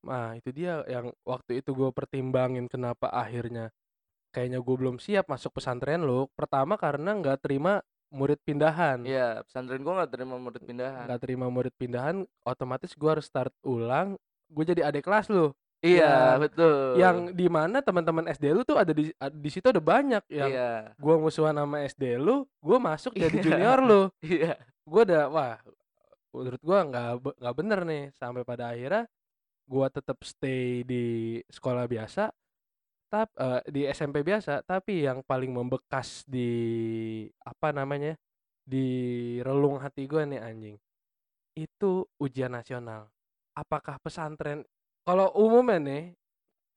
Nah, 0.05 0.37
itu 0.37 0.49
dia 0.53 0.85
yang 0.85 1.09
waktu 1.25 1.65
itu 1.65 1.73
gue 1.73 1.89
pertimbangin 1.89 2.69
kenapa 2.69 3.09
akhirnya 3.09 3.73
kayaknya 4.29 4.61
gue 4.61 4.75
belum 4.77 4.97
siap 5.01 5.25
masuk 5.25 5.57
pesantren 5.57 6.05
lu. 6.05 6.29
Pertama 6.37 6.77
karena 6.77 7.17
nggak 7.17 7.41
terima 7.41 7.81
murid 8.13 8.39
pindahan. 8.45 9.01
Iya, 9.03 9.41
pesantren 9.43 9.81
gua 9.81 10.03
nggak 10.03 10.11
terima 10.13 10.35
murid 10.37 10.61
pindahan. 10.63 11.05
Nggak 11.09 11.21
terima 11.25 11.47
murid 11.49 11.73
pindahan, 11.75 12.15
otomatis 12.45 12.93
gue 12.93 13.09
harus 13.09 13.25
start 13.25 13.51
ulang. 13.65 14.15
Gue 14.47 14.63
jadi 14.63 14.87
adik 14.87 15.03
kelas 15.03 15.27
lu. 15.27 15.51
Iya, 15.83 16.33
Yang 16.33 16.41
betul. 16.49 16.77
yang 16.97 17.17
di 17.35 17.47
mana 17.51 17.77
teman-teman 17.83 18.25
SD 18.31 18.45
lu 18.55 18.65
tuh 18.65 18.79
ada 18.79 18.89
di 18.89 19.11
di 19.13 19.49
situ 19.53 19.69
ada 19.69 19.77
banyak 19.83 20.23
yang 20.33 20.49
Iya. 20.49 20.71
gua 20.97 21.19
musuhan 21.19 21.53
sama 21.53 21.83
SD 21.85 22.17
lu, 22.17 22.47
gue 22.57 22.77
masuk 22.79 23.13
jadi 23.13 23.37
Iya. 23.37 23.43
junior 23.43 23.79
lu. 23.83 24.01
Iya. 24.25 24.55
Gue 24.81 25.01
udah 25.05 25.29
wah, 25.29 25.57
menurut 26.33 26.61
gua 26.65 26.79
nggak 26.85 27.09
nggak 27.37 27.55
bener 27.57 27.79
nih. 27.85 28.03
Sampai 28.17 28.41
pada 28.41 28.73
akhirnya 28.73 29.05
gua 29.69 29.87
tetap 29.91 30.21
stay 30.25 30.85
di 30.85 31.39
sekolah 31.49 31.85
biasa, 31.89 32.29
tap 33.11 33.29
eee, 33.37 33.61
di 33.71 33.81
SMP 33.89 34.21
biasa, 34.25 34.63
tapi 34.65 35.05
yang 35.07 35.21
paling 35.25 35.51
membekas 35.53 36.23
di 36.27 36.49
apa 37.45 37.71
namanya, 37.75 38.15
di 38.65 38.87
relung 39.45 39.79
hati 39.81 40.05
gua 40.09 40.25
nih 40.27 40.41
anjing, 40.41 40.77
itu 41.57 42.05
ujian 42.21 42.51
nasional. 42.53 43.09
Apakah 43.55 43.97
pesantren 44.03 44.63
kalau 45.07 45.31
umumnya 45.37 45.79
nih, 45.81 46.03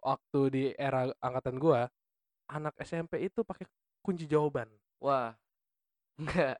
waktu 0.02 0.40
di 0.52 0.64
era 0.78 1.08
angkatan 1.22 1.56
gua, 1.60 1.88
anak 2.50 2.74
SMP 2.82 3.26
itu 3.28 3.42
pakai 3.46 3.66
kunci 4.04 4.26
jawaban. 4.28 4.68
Wah, 5.02 5.34
enggak. 6.20 6.58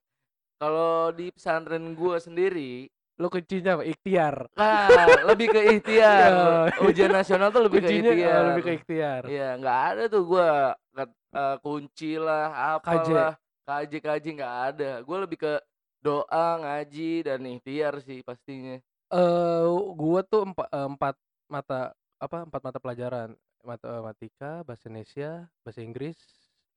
Kalau 0.61 1.13
di 1.15 1.31
pesantren 1.35 1.95
gua 1.99 2.19
sendiri, 2.23 2.89
Lu 3.19 3.27
kuncinya 3.35 3.75
apa? 3.75 3.85
Ikhtiar. 3.85 4.47
ah, 4.55 5.27
lebih 5.27 5.51
ke 5.51 5.61
ikhtiar. 5.75 6.33
Oh. 6.39 6.87
Ujian 6.87 7.11
nasional 7.11 7.51
tuh 7.51 7.67
lebih 7.67 7.83
ke 7.83 7.91
Kuncinya, 7.91 8.11
eee, 8.15 8.43
ikhtiar. 8.43 8.47
lebih 8.47 8.63
ke 8.65 8.73
ikhtiar. 8.79 9.25
Iya, 9.29 9.45
nggak 9.59 9.79
ada 9.93 10.03
tuh 10.13 10.23
gua 10.31 10.49
ket 10.97 11.11
eee, 11.35 11.57
kunci 11.65 12.07
lah, 12.23 12.45
apalah, 12.79 13.31
KJ 13.67 13.93
KJ 14.01 14.25
nggak 14.39 14.57
ada. 14.73 14.91
Gua 15.07 15.19
lebih 15.27 15.39
ke 15.43 15.53
doa, 16.01 16.47
ngaji, 16.63 17.27
dan 17.27 17.41
ikhtiar 17.47 17.95
sih 18.07 18.23
pastinya. 18.23 18.79
Eee, 19.11 19.65
gua 19.97 20.21
tuh 20.21 20.45
empa 20.53 20.69
eee, 20.69 20.87
4 20.93 21.17
mata 21.49 21.97
apa, 22.21 22.39
4 22.45 22.61
mata 22.61 22.79
pelajaran. 22.81 23.33
Matematika, 23.65 24.63
Bahasa 24.65 24.87
Indonesia, 24.87 25.49
Bahasa 25.67 25.81
Inggris, 25.83 26.17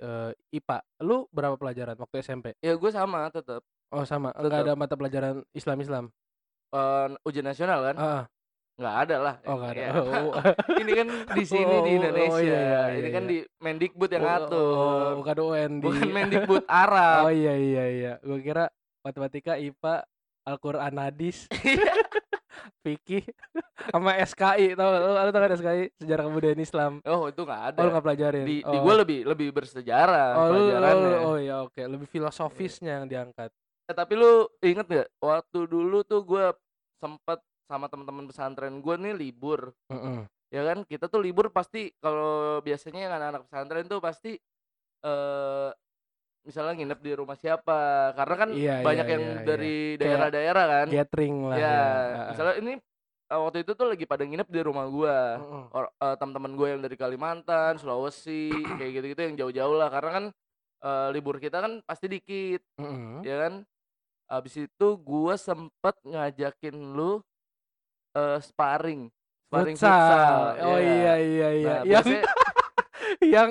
eee, 0.02 0.32
IPA. 0.58 0.80
Lu 1.06 1.28
berapa 1.30 1.54
pelajaran 1.60 1.94
waktu 2.00 2.24
SMP? 2.26 2.56
Ya 2.62 2.78
gua 2.78 2.92
sama 2.94 3.26
tetep. 3.34 3.66
Oh 3.92 4.08
sama, 4.08 4.32
enggak 4.40 4.64
Tetep. 4.64 4.68
ada 4.72 4.74
mata 4.80 4.96
pelajaran 4.96 5.44
Islam-Islam? 5.52 6.16
Eee, 6.72 7.06
ujian 7.22 7.46
nasional 7.46 7.80
kan? 7.84 7.96
Heeh. 7.98 8.24
Nggak 8.74 8.96
ada 8.98 9.16
lah. 9.20 9.36
Oh 9.44 9.56
nggak 9.56 9.72
ada. 9.72 9.82
Ya. 9.82 9.92
Oh. 9.94 10.32
Ini 10.82 10.92
kan 10.96 11.08
di 11.30 11.44
sini 11.44 11.68
Oh, 11.70 11.84
di 11.84 11.92
oh, 11.92 11.98
Indonesia. 12.00 12.34
oh, 12.34 12.40
iya 12.42 12.58
iya 12.58 12.82
Ini 12.90 12.98
iya 12.98 13.10
kan 13.12 13.24
iya. 13.24 13.30
di 13.30 13.38
Mendikbud 13.60 14.10
yang 14.10 14.22
Oh 14.22 14.26
oh, 14.26 14.32
ngatur. 14.32 15.10
bukan 15.20 15.38
UN 15.44 15.72
di 15.74 15.86
Bukan 15.86 16.08
Mendikbud 16.10 16.64
Oh 16.64 16.72
Arab. 16.72 17.24
iya 17.30 17.54
iya 17.54 17.84
iya. 17.88 18.14
Gua 18.20 18.40
kira 18.40 18.66
matematika, 19.02 19.54
IPA, 19.56 19.96
Al-Qur'an, 20.44 20.94
hadis, 20.98 21.46
Iya. 21.62 21.94
fikih, 22.82 23.26
sama 23.90 24.14
SKI 24.16 24.74
tahu 24.74 24.90
lu 24.92 25.10
lu 25.12 25.30
tahu 25.30 25.42
kan 25.42 25.54
SKI? 25.54 25.84
Sejarah 25.98 26.24
Kebudayaan 26.26 26.62
Islam. 26.62 26.92
Oh, 27.04 27.26
itu 27.26 27.42
nggak 27.42 27.62
ada. 27.68 27.78
Oh 27.78 27.84
lu 27.84 27.92
nggak 27.92 28.06
pelajarin? 28.06 28.46
Di 28.46 28.56
di 28.62 28.78
Oh. 28.78 28.82
gua 28.82 28.94
lebih 28.98 29.20
lebih 29.26 29.50
bersejarah 29.52 30.30
Oh 30.36 30.46
lu 30.48 30.50
lu 30.50 30.58
pelajarannya. 30.70 31.18
oh 31.22 31.38
iya 31.38 31.56
oke, 31.62 31.82
lebih 31.82 32.06
filosofisnya 32.06 33.02
yang 33.02 33.06
diangkat. 33.06 33.50
Eh, 33.90 33.96
tapi 33.98 34.14
lu 34.14 34.46
inget 34.62 34.86
nggak 34.86 35.10
waktu 35.22 35.60
dulu 35.66 36.06
tuh 36.06 36.22
gua 36.22 36.54
sempet 37.02 37.42
sama 37.66 37.90
teman-teman 37.90 38.30
pesantren 38.30 38.78
gua 38.84 38.96
nih 39.00 39.16
libur. 39.18 39.74
Mhm. 39.90 40.30
Ya 40.54 40.62
kan 40.68 40.84
kita 40.86 41.08
tuh 41.10 41.22
libur 41.24 41.50
pasti 41.50 41.92
kalau 42.04 42.60
biasanya 42.62 43.00
yang 43.10 43.14
anak-anak 43.18 43.42
pesantren 43.50 43.86
tuh 43.90 44.00
pasti 44.04 44.38
eee, 45.06 45.70
misalnya 46.48 46.74
nginep 46.78 47.00
di 47.04 47.12
rumah 47.18 47.38
siapa. 47.40 48.14
Karena 48.18 48.36
kan 48.38 48.50
Iya 48.52 48.76
iya 48.84 48.84
banyak 48.86 49.08
yang 49.08 49.24
iya 49.24 49.32
iya. 49.44 49.46
dari 49.48 49.74
daerah-daerah 50.02 50.66
kan. 50.68 50.88
gathering 50.92 51.36
lah 51.50 51.58
Ya, 51.58 51.68
ya, 51.68 51.86
heeh. 52.16 52.28
misalnya 52.32 52.56
ini 52.62 52.74
eee, 53.32 53.40
waktu 53.42 53.58
itu 53.66 53.72
tuh 53.80 53.88
lagi 53.92 54.06
pada 54.10 54.24
nginep 54.28 54.50
di 54.52 54.62
rumah 54.66 54.86
gua. 54.92 55.18
Mhm. 55.42 55.64
Or 55.76 55.86
eee, 56.04 56.16
teman-teman 56.20 56.54
gue 56.60 56.68
yang 56.76 56.82
dari 56.84 56.98
Kalimantan, 57.00 57.80
Sulawesi, 57.80 58.76
kayak 58.80 58.92
gitu-gitu 59.02 59.22
yang 59.32 59.36
jauh-jauh 59.40 59.76
lah. 59.80 59.90
Karena 59.94 60.12
kan 60.18 60.26
eee, 60.82 61.08
libur 61.14 61.38
kita 61.38 61.62
kan 61.62 61.80
pasti 61.86 62.10
dikit, 62.10 62.62
Mhm. 62.78 63.22
ya 63.24 63.36
kan. 63.48 63.54
Habis 64.28 64.56
itu 64.66 64.88
gua 64.98 65.36
sempet 65.36 65.96
ngajakin 66.04 66.76
lu 66.96 67.20
eee, 68.12 68.38
sparring, 68.42 69.08
sparring 69.48 69.78
futsal, 69.78 69.96
Futsal. 69.96 70.44
Oh 70.68 70.80
iya. 70.80 70.92
iya 70.92 71.14
iya 71.18 71.50
iya. 71.54 71.68
Nah, 71.68 71.76
Yang 71.84 71.88
biasanya 71.88 72.24
yang 73.36 73.50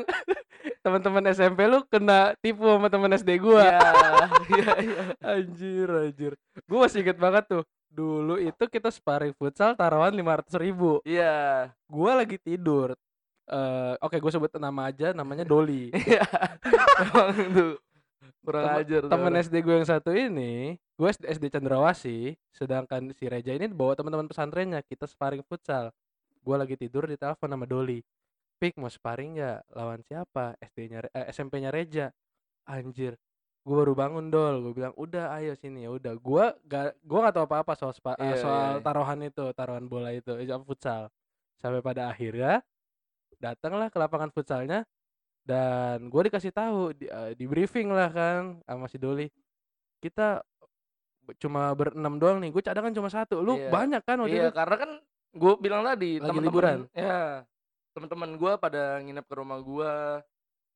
teman-teman 0.81 1.25
SMP 1.33 1.61
lu 1.69 1.85
kena 1.89 2.33
tipu 2.41 2.65
sama 2.65 2.89
teman 2.89 3.13
SD 3.13 3.31
gua. 3.41 3.65
iya, 3.69 3.81
iya 4.57 4.71
iya. 4.81 5.03
Anjir 5.21 5.89
anjir. 5.89 6.33
Gua 6.69 6.85
masih 6.89 7.01
inget 7.05 7.17
banget 7.21 7.45
tuh. 7.49 7.65
Dulu 7.91 8.39
itu 8.39 8.65
kita 8.71 8.89
sparring 8.89 9.35
futsal 9.35 9.75
taruhan 9.75 10.15
500.000. 10.15 11.03
Iya. 11.05 11.69
Gua 11.91 12.21
lagi 12.23 12.37
tidur. 12.39 12.95
Eee, 13.51 13.93
oke 13.99 14.17
gue 14.23 14.31
sebut 14.31 14.51
nama 14.63 14.87
aja 14.95 15.11
namanya 15.11 15.43
Doli. 15.43 15.91
Iya. 16.07 16.23
Emang 17.03 17.35
tuh 17.51 17.73
kurang 18.41 18.63
Temen 18.65 18.81
ajar 18.81 19.01
temen 19.11 19.33
orang. 19.35 19.45
SD 19.45 19.55
gue 19.61 19.75
yang 19.83 19.89
satu 19.89 20.11
ini, 20.17 20.79
gue 20.97 21.09
SD, 21.13 21.25
SD 21.37 21.45
Cendrawasih, 21.53 22.39
sedangkan 22.55 23.11
si 23.13 23.29
Reja 23.29 23.53
ini 23.53 23.69
bawa 23.69 23.93
teman-teman 23.99 24.31
pesantrennya, 24.31 24.81
kita 24.87 25.05
sparring 25.05 25.45
futsal. 25.45 25.93
Gue 26.41 26.57
lagi 26.57 26.79
tidur 26.79 27.05
di 27.05 27.21
telepon 27.21 27.53
sama 27.53 27.67
Doli. 27.69 28.01
Pik 28.61 28.77
mau 28.77 28.89
sparring 28.93 29.41
ya 29.41 29.61
lawan 29.73 30.05
siapa? 30.05 30.53
SD-nya 30.61 31.09
eh, 31.13 31.33
SMP-nya 31.33 31.73
Reja. 31.73 32.13
Anjir. 32.69 33.17
Gue 33.61 33.77
baru 33.77 33.93
bangun 33.93 34.33
dol, 34.33 34.65
gue 34.65 34.73
bilang 34.73 34.95
udah 34.97 35.37
ayo 35.37 35.53
sini 35.53 35.85
ya 35.85 35.91
udah. 35.93 36.17
Gue 36.17 36.45
gak 36.65 36.97
gue 37.01 37.19
gak 37.19 37.35
tahu 37.37 37.45
apa-apa 37.45 37.73
soal 37.77 37.93
spa- 37.93 38.17
iya, 38.21 38.41
soal 38.41 38.81
iya. 38.81 38.85
taruhan 38.85 39.21
itu, 39.21 39.45
taruhan 39.53 39.85
bola 39.85 40.13
itu, 40.17 40.33
eh, 40.37 40.49
futsal. 40.65 41.13
Sampai 41.61 41.85
pada 41.85 42.09
akhirnya 42.09 42.65
datanglah 43.41 43.89
ke 43.89 43.97
lapangan 43.97 44.31
futsalnya 44.31 44.85
dan 45.43 46.07
gue 46.07 46.23
dikasih 46.29 46.53
tahu 46.53 46.93
di, 46.93 47.09
eh, 47.09 47.33
di 47.33 47.49
briefing 47.49 47.89
lah 47.89 48.13
kan 48.13 48.61
sama 48.63 48.87
si 48.87 49.01
Doli 49.01 49.27
kita 49.99 50.45
cuma 51.39 51.73
berenam 51.73 52.19
doang 52.19 52.39
nih 52.39 52.51
gue 52.51 52.61
cadangan 52.61 52.93
cuma 52.93 53.09
satu 53.09 53.41
lu 53.41 53.57
Iya. 53.57 53.71
banyak 53.71 54.03
kan 54.03 54.17
waktu 54.21 54.35
Iya, 54.35 54.47
itu 54.47 54.53
karena 54.53 54.77
kan 54.77 54.91
gue 55.31 55.53
bilang 55.59 55.83
tadi 55.83 56.11
Lagi 56.17 56.27
temen-temen 56.27 56.45
liburan? 56.45 56.79
ya 56.93 57.45
teman-teman 57.91 58.31
gue 58.35 58.53
pada 58.57 58.83
nginep 59.03 59.27
ke 59.27 59.35
rumah 59.35 59.59
gue. 59.59 59.93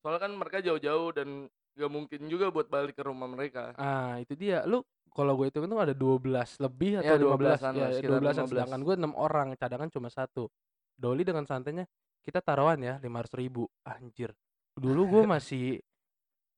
Soalnya 0.02 0.20
kan 0.20 0.32
mereka 0.34 0.58
jauh-jauh 0.60 1.14
dan 1.14 1.46
gak 1.74 1.90
mungkin 1.90 2.20
juga 2.26 2.50
buat 2.50 2.66
balik 2.66 2.94
ke 2.94 3.02
rumah 3.02 3.26
mereka. 3.26 3.74
ah 3.74 4.18
itu 4.18 4.34
dia 4.34 4.62
lu 4.62 4.82
kalau 5.10 5.34
gue 5.34 5.46
itu 5.46 5.58
ada 5.58 5.94
12 5.94 6.58
lebih 6.58 6.98
Ya, 6.98 7.14
atau 7.14 7.34
15 7.34 7.58
12-an 7.58 7.72
ya 7.72 7.80
lah, 7.80 7.90
sekitar 7.94 8.10
12 8.14 8.34
15. 8.36 8.50
sedangkan 8.50 8.80
gue 8.82 8.94
enam 8.94 9.12
orang 9.14 9.48
cadangan 9.54 9.88
cuma 9.90 10.08
satu 10.08 10.46
Doli 10.94 11.22
dengan 11.22 11.42
santainya 11.42 11.86
kita 12.24 12.40
taruhan 12.40 12.80
ya 12.80 12.94
500 12.98 13.36
ribu. 13.36 13.68
Anjir. 13.84 14.32
Dulu 14.74 15.02
gue 15.06 15.22
masih 15.36 15.78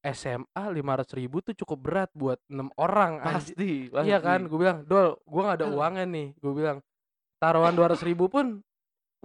SMA 0.06 0.46
500.000 0.70 1.26
tuh 1.42 1.54
cukup 1.66 1.78
berat 1.82 2.10
buat 2.14 2.38
6 2.46 2.70
orang 2.78 3.18
anji 3.18 3.50
Pasti 3.58 3.70
iya 4.06 4.22
kan? 4.22 4.46
Pasti. 4.46 4.50
gue 4.54 4.58
bilang 4.62 4.78
Dol 4.86 5.18
gue 5.18 5.40
nggak 5.42 5.58
ada 5.58 5.66
uangnya 5.66 6.06
nih. 6.06 6.28
Gue 6.38 6.52
bilang 6.54 6.78
taruhan 7.36 7.74
200.000 7.74 8.14
pun 8.30 8.46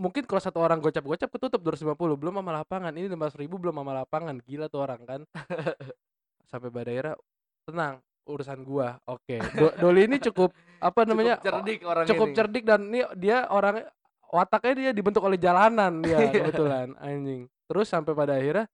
mungkin 0.01 0.25
kalau 0.25 0.41
satu 0.41 0.57
orang 0.57 0.81
gocap-gocap 0.81 1.29
ketutup 1.29 1.61
250 1.61 1.93
belum 2.17 2.33
sama 2.33 2.51
lapangan. 2.57 2.91
Ini 2.91 3.07
500.000 3.07 3.45
belum 3.45 3.75
sama 3.77 3.93
lapangan. 3.93 4.35
Gila 4.41 4.65
tuh 4.67 4.81
orang 4.81 5.01
kan. 5.05 5.21
Sampai 6.49 6.73
pada 6.73 6.89
akhirnya 6.89 7.15
tenang 7.63 7.93
urusan 8.25 8.59
gua. 8.65 8.97
Oke. 9.05 9.37
Do- 9.53 9.75
Doli 9.77 10.09
ini 10.09 10.17
cukup 10.17 10.49
apa 10.81 11.05
namanya 11.05 11.37
Cukup 11.37 11.45
cerdik 11.45 11.79
orang 11.85 12.05
cukup 12.09 12.27
ini. 12.27 12.35
cerdik 12.35 12.63
dan 12.65 12.79
ini 12.89 12.99
dia 13.15 13.45
orang 13.47 13.85
wataknya 14.31 14.73
dia 14.73 14.91
dibentuk 14.95 15.21
oleh 15.21 15.35
jalanan 15.37 15.99
Iya. 16.07 16.31
kebetulan 16.31 16.95
anjing. 16.97 17.51
Terus 17.67 17.87
sampai 17.87 18.15
pada 18.15 18.39
akhirnya 18.39 18.65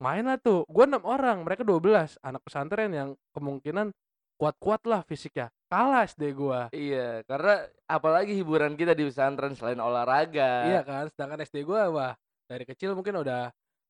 main 0.00 0.24
lah 0.24 0.40
tuh. 0.40 0.64
Gua 0.66 0.84
enam 0.88 1.04
orang 1.04 1.44
mereka 1.44 1.62
12 1.62 2.16
anak 2.20 2.40
pesantren 2.44 2.90
yang 2.92 3.08
kemungkinan 3.32 3.92
kuat-kuat 4.36 4.84
lah 4.84 5.00
fisiknya. 5.04 5.48
Kalah 5.68 6.04
SD 6.04 6.36
gua. 6.36 6.68
Iya, 6.70 7.24
karena 7.24 7.64
apalagi 7.88 8.36
hiburan 8.36 8.76
kita 8.76 8.92
di 8.92 9.08
pesantren 9.08 9.56
selain 9.56 9.80
olahraga. 9.80 10.68
iya 10.68 10.80
kan 10.84 11.08
sedangkan 11.12 11.44
SD 11.44 11.64
gua 11.64 11.88
wah 11.88 12.12
dari 12.46 12.64
kecil 12.64 12.92
mungkin 12.92 13.20
udah 13.20 13.48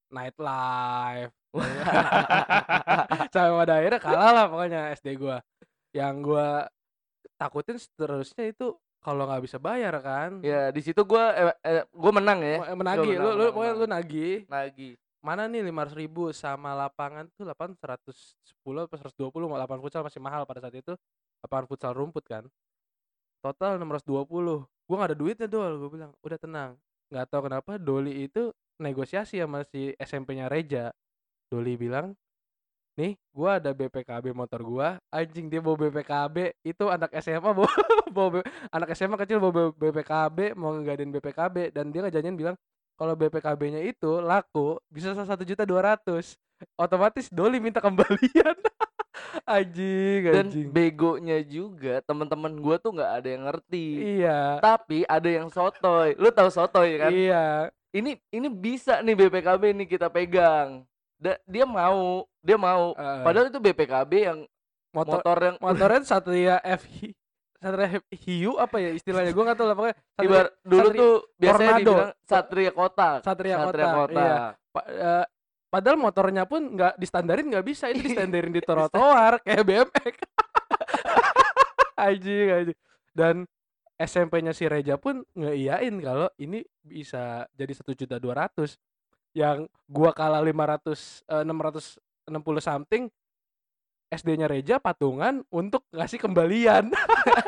nightlife. 0.08 1.34
Sampai 3.34 3.54
pada 3.58 3.74
akhirnya 3.80 4.00
kalah 4.00 4.30
lah 4.32 4.46
pokoknya 4.46 4.80
SD 4.96 5.18
gua. 5.18 5.42
Yang 5.92 6.14
gua 6.22 6.48
takutin 7.36 7.76
seterusnya 7.76 8.48
itu 8.48 8.76
kalau 9.06 9.22
nggak 9.30 9.42
bisa 9.46 9.62
bayar 9.62 9.94
kan? 10.02 10.42
Ya, 10.42 10.74
di 10.74 10.82
situ 10.82 10.98
gua 11.06 11.30
eh, 11.30 11.54
eh, 11.62 11.84
gua 11.94 12.10
menang 12.10 12.42
ya. 12.42 12.74
Gua 12.74 13.06
lu 13.22 13.30
lu 13.38 13.44
pokoknya 13.54 13.72
lu 13.78 13.86
menang. 13.86 14.02
nagih. 14.02 14.38
Nagih. 14.50 14.94
mana 15.26 15.50
nih 15.50 15.58
lima 15.58 15.82
ribu 15.90 16.30
sama 16.30 16.70
lapangan 16.70 17.26
tuh 17.34 17.42
lapangan 17.42 17.74
110 17.98 18.86
atau 18.86 18.94
120 18.94 19.50
mau 19.50 19.58
lapangan 19.58 19.82
futsal 19.82 20.06
masih 20.06 20.22
mahal 20.22 20.42
pada 20.42 20.62
saat 20.62 20.74
itu. 20.74 20.94
Lapangan 21.42 21.66
futsal 21.70 21.94
rumput 21.94 22.26
kan. 22.26 22.46
Total 23.42 23.78
620 23.78 24.66
gua 24.86 24.94
nggak 24.98 25.10
ada 25.14 25.18
duitnya 25.18 25.46
dol 25.50 25.82
gue 25.82 25.90
bilang 25.90 26.10
udah 26.22 26.38
tenang. 26.38 26.70
Nggak 27.10 27.26
tahu 27.30 27.40
kenapa 27.46 27.72
Doli 27.78 28.26
itu 28.26 28.50
negosiasi 28.82 29.38
sama 29.38 29.62
si 29.66 29.94
SMP-nya 29.98 30.50
Reja. 30.50 30.90
Doli 31.46 31.78
bilang 31.78 32.14
nih 32.96 33.12
gua 33.30 33.60
ada 33.60 33.76
BPKB 33.76 34.32
motor 34.32 34.60
gua 34.64 34.96
anjing 35.12 35.52
dia 35.52 35.60
bawa 35.60 35.76
BPKB 35.76 36.36
itu 36.64 36.84
anak 36.88 37.12
SMA 37.20 37.52
bawa, 37.52 37.68
bawa 38.16 38.28
B- 38.40 38.48
anak 38.72 38.88
SMA 38.96 39.16
kecil 39.20 39.36
bawa 39.36 39.68
BPKB 39.76 40.56
mau 40.56 40.72
ngadain 40.72 41.12
BPKB 41.12 41.76
dan 41.76 41.92
dia 41.92 42.00
ngejanjiin 42.00 42.36
bilang 42.36 42.56
kalau 42.96 43.12
BPKB-nya 43.12 43.84
itu 43.84 44.24
laku 44.24 44.80
bisa 44.88 45.12
satu 45.12 45.44
juta 45.44 45.68
dua 45.68 45.84
ratus 45.92 46.40
otomatis 46.80 47.28
Doli 47.28 47.60
minta 47.60 47.84
kembalian 47.84 48.56
anjing 49.44 50.20
Dan 50.32 50.48
anjing 50.48 50.66
begonya 50.72 51.38
juga 51.44 52.00
teman-teman 52.00 52.56
gua 52.56 52.80
tuh 52.80 52.96
nggak 52.96 53.12
ada 53.20 53.28
yang 53.28 53.42
ngerti. 53.44 53.86
iya 54.16 54.56
Tapi 54.64 55.04
ada 55.04 55.28
yang 55.28 55.52
sotoy. 55.52 56.16
Lu 56.16 56.32
tahu 56.32 56.48
sotoy 56.48 56.96
kan? 56.96 57.12
iya 57.12 57.68
Ini 57.92 58.16
ini 58.32 58.48
bisa 58.48 59.04
nih 59.04 59.12
BPKB 59.16 59.76
nih 59.76 59.88
kita 59.88 60.08
pegang. 60.08 60.84
Da- 61.16 61.40
dia 61.44 61.64
mau, 61.64 62.24
dia 62.38 62.56
mau. 62.56 62.92
Heeh. 62.92 63.22
Padahal 63.22 63.46
itu 63.48 63.58
BPKB 63.58 64.12
yang 64.22 64.38
motor 64.92 65.20
motor 65.20 65.38
yang 65.42 65.56
motornya 65.58 66.00
Satria 66.10 66.56
FI 66.60 67.12
Satria 67.56 67.88
Hiu 68.12 68.56
apa 68.56 68.76
ya 68.78 68.92
istilahnya 68.92 69.32
gua 69.32 69.44
nggak 69.46 69.58
tahu 69.58 69.66
lah 69.66 69.76
pokoknya 69.76 69.96
Satria, 69.96 70.24
Ibar 70.28 70.46
dulu 70.62 70.76
Satria- 70.78 71.00
tuh 71.00 71.14
biasanya 71.34 71.56
Tornado. 71.66 71.80
dibilang 71.80 72.12
Satria 72.22 72.70
Kota. 72.70 73.08
Satria 73.20 73.54
Satria 73.58 73.86
Kota, 73.86 73.96
Kota. 73.98 74.20
iya. 74.20 74.36
Pa- 74.70 74.86
eh, 74.86 75.24
padahal 75.66 75.96
motornya 75.98 76.44
pun 76.44 76.62
nggak 76.70 76.94
distandarin 76.96 77.46
nggak 77.48 77.66
bisa 77.66 77.88
itu 77.88 78.00
distandarin 78.06 78.52
di 78.52 78.60
trotoar 78.60 79.40
kayak 79.40 79.64
BMX 79.64 80.14
anjing 81.98 82.48
anjing 82.50 82.78
dan 83.12 83.36
SMP-nya 83.96 84.52
si 84.52 84.68
Reja 84.68 84.96
pun 84.96 85.24
ngeiyain 85.32 85.96
kalau 85.98 86.28
ini 86.36 86.60
bisa 86.78 87.48
jadi 87.50 87.72
satu 87.72 87.92
juta 87.92 88.16
dua 88.16 88.36
ratus 88.38 88.76
yang 89.36 89.68
gua 89.84 90.16
kalah 90.16 90.40
500 90.40 91.28
eh, 91.28 91.44
660 91.44 92.32
something 92.58 93.04
SD-nya 94.08 94.48
Reja 94.48 94.80
patungan 94.80 95.44
untuk 95.52 95.84
ngasih 95.92 96.16
kembalian 96.16 96.88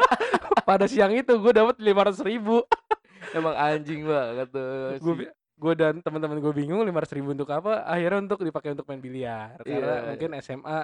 pada 0.69 0.85
siang 0.85 1.15
itu 1.15 1.33
gue 1.33 1.53
dapat 1.55 1.81
500 1.81 2.19
ribu 2.29 2.61
Emang 3.31 3.55
anjing 3.55 4.05
banget 4.05 4.49
tuh. 4.51 4.99
gue 4.99 5.15
gue 5.59 5.73
dan 5.75 5.99
teman-teman 5.99 6.39
gue 6.39 6.53
bingung 6.53 6.83
lima 6.83 7.01
ribu 7.01 7.31
untuk 7.31 7.49
apa 7.49 7.83
akhirnya 7.83 8.23
untuk 8.23 8.43
dipakai 8.43 8.75
untuk 8.75 8.87
main 8.87 9.01
biliar 9.01 9.59
karena 9.63 9.95
Iya. 9.97 10.07
mungkin 10.13 10.31
SMA 10.39 10.81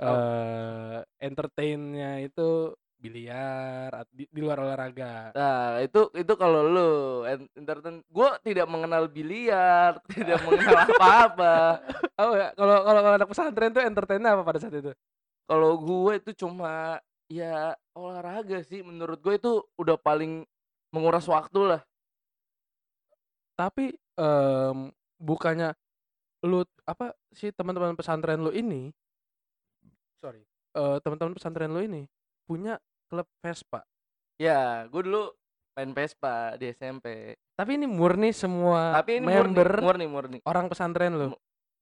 Oh. 0.00 0.08
eh 0.08 0.98
entertainnya 1.20 2.24
itu 2.24 2.72
biliar 3.00 3.90
di, 4.12 4.28
di 4.28 4.40
luar 4.40 4.60
olahraga 4.60 5.32
Nah, 5.32 5.80
itu 5.80 6.12
itu 6.12 6.32
kalau 6.36 6.60
lu 6.62 6.90
en- 7.24 7.48
entertain 7.56 8.04
gua 8.06 8.36
tidak 8.38 8.68
mengenal 8.68 9.08
biliar, 9.08 9.96
tidak 10.12 10.38
mengenal 10.44 10.84
apa-apa. 10.84 11.80
oh 12.20 12.36
ya 12.36 12.52
kalau 12.52 12.76
kalau 12.84 13.00
kalau 13.00 13.16
anak 13.16 13.28
pesantren 13.28 13.72
tuh 13.72 13.82
entertainnya 13.82 14.36
apa 14.36 14.44
pada 14.44 14.60
saat 14.60 14.76
itu 14.76 14.92
Kalau 15.44 15.80
gue 15.80 16.12
itu 16.14 16.30
cuma 16.38 17.00
ya 17.26 17.74
olahraga 17.90 18.60
sih 18.62 18.84
menurut 18.84 19.18
gue 19.18 19.34
itu 19.34 19.52
udah 19.74 19.96
paling 19.96 20.44
menguras 20.90 21.26
waktu 21.26 21.60
lah. 21.64 21.82
tapi 23.54 23.92
em, 24.16 24.78
bukannya 25.20 25.76
lu 26.40 26.64
apa 26.88 27.12
sih 27.30 27.52
teman-teman 27.52 27.92
pesantren 27.92 28.40
lu 28.40 28.48
ini 28.50 28.88
sorry 30.16 30.40
eh, 30.72 30.96
teman-teman 31.04 31.36
pesantren 31.36 31.68
lu 31.68 31.84
ini 31.84 32.08
punya 32.48 32.80
klub 33.10 33.26
Vespa 33.42 33.82
Ya, 34.38 34.86
gue 34.86 35.02
dulu 35.04 35.28
main 35.74 35.90
Vespa 35.92 36.54
di 36.56 36.70
SMP. 36.70 37.34
tapi 37.52 37.76
ini 37.76 37.84
murni 37.84 38.32
semua 38.32 38.96
Tapi 38.96 39.20
ini 39.20 39.26
member 39.26 39.68
murni, 39.68 39.84
murni, 39.84 40.06
murni, 40.06 40.38
orang 40.46 40.66
pesantren 40.66 41.12
lu 41.12 41.28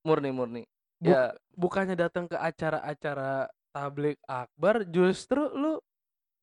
murni, 0.02 0.32
murni. 0.32 0.62
Bu- 0.98 1.12
Ya, 1.12 1.30
bukannya 1.54 1.94
datang 1.94 2.26
ke 2.26 2.34
acara-acara 2.34 3.46
tablik 3.70 4.18
akbar 4.24 4.82
justru 4.84 5.46
lu 5.52 5.78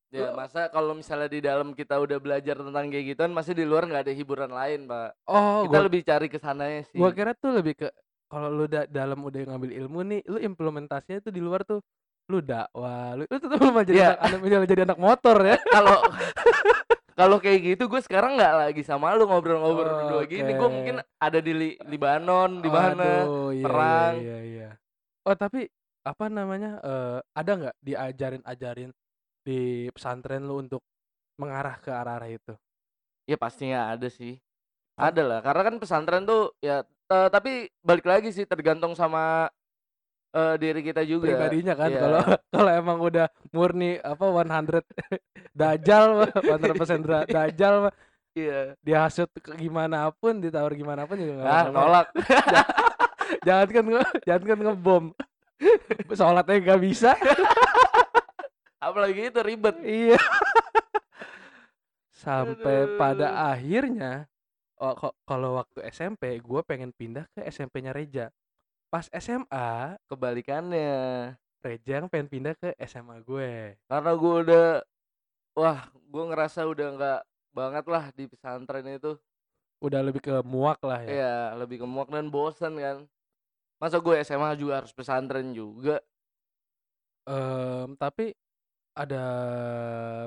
ya 0.08 0.32
Lu- 0.32 0.38
masa 0.38 0.70
kalau 0.70 0.94
misalnya 0.94 1.28
di 1.28 1.44
dalam 1.44 1.74
kita 1.74 1.98
udah 1.98 2.16
belajar 2.16 2.56
tentang 2.56 2.88
kayak 2.88 3.12
gituan, 3.12 3.34
masih 3.34 3.52
di 3.52 3.66
luar 3.66 3.84
nggak 3.84 4.06
ada 4.06 4.14
hiburan 4.14 4.48
lain, 4.48 4.86
Pak. 4.86 5.10
oh 5.26 5.66
Kita 5.66 5.76
gua, 5.76 5.84
lebih 5.84 6.00
cari 6.00 6.26
ke 6.30 6.38
sananya 6.38 6.86
sih. 6.88 6.96
gua 6.96 7.10
kira 7.12 7.34
tuh 7.34 7.52
lebih 7.52 7.74
ke 7.76 7.88
kalau 8.26 8.48
lu 8.48 8.64
da- 8.64 8.88
dalam 8.88 9.20
udah 9.20 9.40
ngambil 9.44 9.70
ilmu 9.76 10.00
nih 10.02 10.20
lu 10.24 10.38
implementasinya 10.40 11.20
tuh 11.20 11.30
di 11.30 11.42
luar 11.42 11.60
tuh 11.62 11.84
lu 12.26 12.38
dakwah 12.40 13.14
lu, 13.14 13.22
lu 13.24 13.36
tetap 13.38 13.58
mau 13.62 13.80
jadi 13.80 13.96
Iya. 13.96 14.10
anak, 14.18 14.40
anak 14.42 14.66
jadi 14.66 14.82
anak 14.82 14.98
motor 14.98 15.36
ya 15.40 15.56
kalau 15.76 15.98
kalau 17.14 17.36
kayak 17.38 17.60
gitu 17.64 17.86
gue 17.86 18.00
sekarang 18.02 18.36
nggak 18.36 18.54
lagi 18.60 18.82
sama 18.82 19.14
lu 19.14 19.24
ngobrol-ngobrol 19.24 19.86
Oh, 19.86 19.96
berdua 19.96 20.22
gini 20.26 20.52
gue 20.52 20.68
mungkin 20.68 20.96
ada 21.16 21.38
di 21.38 21.52
Li- 21.54 21.78
Libanon 21.82 22.60
di 22.60 22.68
mana 22.68 23.24
Aduh, 23.24 23.54
iya, 23.54 23.64
perang. 23.64 24.12
iya, 24.18 24.20
iya, 24.20 24.38
iya. 24.42 24.68
oh 25.22 25.32
tapi 25.32 25.70
apa 26.02 26.24
namanya 26.26 26.78
eh, 26.82 27.18
ada 27.32 27.50
nggak 27.56 27.76
diajarin 27.80 28.42
ajarin 28.44 28.90
di 29.40 29.86
pesantren 29.90 30.42
lu 30.42 30.60
untuk 30.60 30.82
mengarah 31.38 31.78
ke 31.78 31.88
arah-arah 31.88 32.26
itu 32.28 32.54
ya 33.24 33.34
pastinya 33.34 33.90
ada 33.90 34.06
sih 34.06 34.34
ada 34.94 35.22
lah 35.22 35.38
karena 35.42 35.62
kan 35.62 35.74
pesantren 35.78 36.26
tuh 36.26 36.50
ya 36.58 36.82
eh, 36.84 37.28
tapi 37.30 37.70
balik 37.80 38.04
lagi 38.04 38.30
sih 38.30 38.44
tergantung 38.44 38.92
sama 38.92 39.46
eh, 40.36 40.54
diri 40.60 40.80
kita 40.84 41.00
juga. 41.02 41.32
Pribadinya 41.32 41.72
kan 41.72 41.88
Iya. 41.88 42.00
kalau 42.00 42.20
kalau 42.54 42.70
emang 42.70 42.98
udah 43.00 43.26
murni 43.50 43.96
apa 43.98 44.24
100 44.24 44.84
dajal 45.60 46.04
mah, 46.20 46.30
100% 46.36 47.00
dra- 47.00 47.24
dajal 47.24 47.74
mah, 47.88 47.92
iya. 48.36 48.76
dihasut 48.84 49.32
ke 49.32 49.56
gimana 49.56 50.12
pun 50.12 50.36
ditawar 50.36 50.76
gimana 50.76 51.08
pun 51.08 51.16
juga 51.16 51.40
nggak 51.40 51.48
ah 51.48 51.64
nolak. 51.72 52.06
Jangan 53.46 53.68
kan 53.74 53.84
jangan 54.22 54.42
kan 54.46 54.58
ngebom. 54.62 55.04
Sholatnya 56.14 56.62
nggak 56.62 56.80
bisa. 56.84 57.10
Apalagi 58.78 59.34
itu 59.34 59.40
ribet. 59.42 59.74
Iya. 59.82 60.20
Sampai 62.14 62.86
Aduh. 62.86 62.96
pada 62.96 63.50
akhirnya 63.50 64.30
oh, 64.78 64.94
kalau 65.26 65.58
waktu 65.58 65.84
SMP 65.90 66.38
gue 66.38 66.60
pengen 66.62 66.94
pindah 66.94 67.26
ke 67.34 67.44
SMP-nya 67.50 67.90
Reja 67.90 68.30
pas 68.96 69.12
SMA 69.12 70.00
kebalikannya 70.08 71.36
Reja 71.60 72.00
yang 72.00 72.08
pengen 72.08 72.32
pindah 72.32 72.56
ke 72.56 72.72
SMA 72.88 73.20
gue 73.20 73.76
karena 73.92 74.12
gue 74.16 74.34
udah 74.40 74.68
wah 75.52 75.84
gue 75.92 76.24
ngerasa 76.32 76.64
udah 76.64 76.88
nggak 76.96 77.20
banget 77.52 77.84
lah 77.92 78.08
di 78.16 78.24
pesantren 78.24 78.88
itu 78.88 79.20
udah 79.84 80.00
lebih 80.00 80.24
ke 80.24 80.40
muak 80.48 80.80
lah 80.80 81.04
ya 81.04 81.12
Iya, 81.12 81.36
lebih 81.60 81.84
ke 81.84 81.86
muak 81.86 82.08
dan 82.08 82.32
bosen 82.32 82.80
kan. 82.80 83.04
Masa 83.76 84.00
gue 84.00 84.16
SMA 84.24 84.56
juga 84.56 84.80
harus 84.80 84.96
pesantren 84.96 85.52
juga. 85.52 86.00
Em, 87.28 87.92
tapi 88.00 88.32
ada 88.96 89.24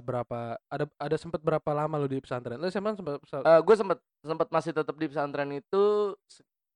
berapa 0.05 0.61
ada 0.69 0.85
ada 1.01 1.17
sempat 1.17 1.41
berapa 1.41 1.69
lama 1.73 1.97
lu 1.97 2.05
di 2.05 2.21
pesantren? 2.21 2.61
Lu 2.61 2.69
SMA 2.69 2.93
sempat 2.93 3.17
Eh 3.17 3.59
gue 3.65 3.75
sempet 3.75 3.97
sempet 4.21 4.47
masih 4.53 4.77
tetap 4.77 4.93
di 4.93 5.09
pesantren 5.09 5.49
itu 5.57 6.13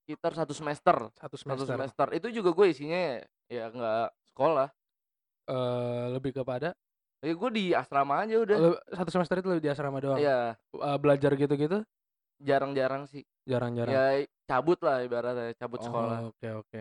sekitar 0.03 0.31
satu 0.35 0.53
semester, 0.55 0.97
Satu 1.19 1.37
satu 1.47 1.63
semester. 1.65 1.67
semester. 1.67 2.07
Itu 2.15 2.27
juga 2.31 2.51
gue 2.55 2.67
isinya 2.75 3.23
ya 3.51 3.63
nggak 3.71 4.07
sekolah. 4.33 4.69
Eee, 5.47 6.05
lebih 6.15 6.31
kepada 6.39 6.75
Ya 7.25 7.33
gue 7.39 7.49
di 7.57 7.63
asrama 7.81 8.13
aja 8.23 8.35
udah. 8.45 8.61
Satu 8.93 9.09
semester 9.13 9.39
itu 9.41 9.49
di 9.63 9.69
asrama 9.71 9.97
doang? 10.03 10.23
Iya. 10.23 10.57
Eee, 10.75 10.97
belajar 11.01 11.31
gitu-gitu? 11.39 11.85
Jarang-jarang 12.47 13.03
sih. 13.11 13.23
Jarang-jarang? 13.47 13.93
Ya 13.93 14.25
cabut 14.49 14.79
lah 14.85 14.97
ibaratnya, 15.07 15.55
cabut 15.59 15.81
sekolah. 15.83 16.21
Oh, 16.21 16.29
oke 16.29 16.47
oke. 16.61 16.79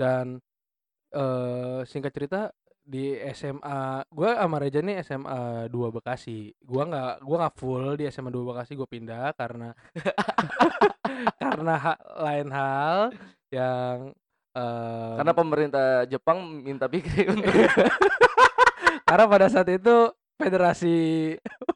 Dan, 0.00 0.40
eee, 1.14 1.80
singkat 1.90 2.12
cerita 2.16 2.52
di 2.90 3.14
SMA 3.30 4.02
gue 4.10 4.30
sama 4.34 4.58
Reja 4.58 4.82
nih 4.82 4.98
SMA 5.06 5.70
2 5.70 5.94
Bekasi. 5.94 6.50
Gua 6.58 6.82
nggak 6.90 7.14
gua 7.22 7.36
nggak 7.46 7.54
full 7.54 7.94
di 7.94 8.10
SMA 8.10 8.34
2 8.34 8.50
Bekasi, 8.50 8.74
gue 8.74 8.88
pindah 8.90 9.30
karena 9.38 9.70
karena 11.42 11.74
ha 11.78 11.94
lain 12.18 12.48
hal 12.50 12.98
yang, 13.54 14.10
Karena 15.14 15.30
mmm 15.30 15.38
pemerintah 15.38 15.86
Jepang 16.10 16.42
minta 16.66 16.90
Fikri 16.90 17.30
untuk 17.34 17.54
Karena 19.06 19.24
pada 19.30 19.46
saat 19.46 19.70
itu 19.70 20.10
Federasi 20.34 20.98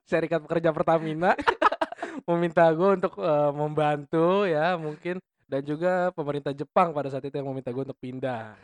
Serikat 0.02 0.42
Pekerja 0.42 0.74
Pertamina 0.74 1.38
meminta 2.28 2.66
gue 2.74 2.90
untuk, 2.98 3.14
eee, 3.20 3.50
membantu 3.54 4.48
ya 4.50 4.74
mungkin 4.74 5.22
dan 5.44 5.60
juga 5.62 6.10
pemerintah 6.16 6.50
Jepang 6.56 6.90
pada 6.96 7.12
saat 7.12 7.22
itu 7.22 7.36
yang 7.36 7.46
meminta 7.52 7.70
gue 7.70 7.84
untuk 7.84 8.00
pindah 8.00 8.58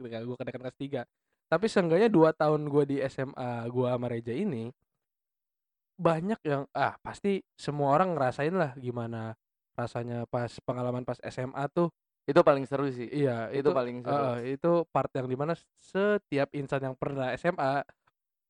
ketika 0.00 0.18
gue 0.22 0.36
kenaikan 0.38 0.62
kelas 0.64 0.78
3. 0.78 1.04
Tapi 1.52 1.68
seenggaknya 1.68 2.08
2 2.08 2.32
tahun 2.32 2.64
gue 2.64 2.84
di 2.88 2.96
SMA 3.04 3.68
gue 3.68 3.84
sama 3.92 4.06
Reja 4.08 4.32
ini 4.32 4.72
banyak 6.00 6.40
yang 6.48 6.64
ah, 6.72 6.96
pasti 7.04 7.44
semua 7.54 7.92
orang 7.94 8.16
ngerasain 8.16 8.56
lah 8.56 8.72
gimana 8.80 9.36
rasanya 9.76 10.24
pas 10.32 10.48
pengalaman 10.64 11.04
pas 11.04 11.20
SMA 11.28 11.68
tuh 11.68 11.92
Itu 12.22 12.40
paling 12.46 12.64
seru 12.70 12.86
sih. 12.86 13.10
Iya, 13.10 13.50
Itu 13.50 13.66
itu 13.66 13.70
paling 13.74 13.98
seru. 14.00 14.14
heeh, 14.14 14.36
itu 14.54 14.70
part 14.94 15.10
yang 15.10 15.26
di 15.26 15.34
mana 15.34 15.52
setiap 15.92 16.48
insan 16.54 16.80
yang 16.86 16.94
pernah 16.94 17.34
SMA 17.34 17.82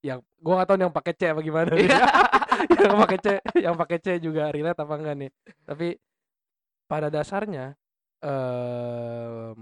yang 0.05 0.21
gua 0.39 0.61
nggak 0.61 0.67
tahu 0.69 0.77
nih 0.77 0.85
yang 0.85 0.95
pakai 0.95 1.13
C 1.17 1.21
apa 1.33 1.41
gimana 1.41 1.69
nih. 1.77 1.89
Yang 2.85 2.97
pakai 3.01 3.17
C 3.19 3.27
yang 3.65 3.75
pakai 3.75 3.97
C 3.99 4.07
juga 4.21 4.43
relate 4.53 4.77
apa 4.77 4.93
enggak 4.95 5.15
nih. 5.25 5.31
Tapi 5.65 5.87
pada 6.85 7.07
dasarnya, 7.09 7.73
mmm, 8.21 9.57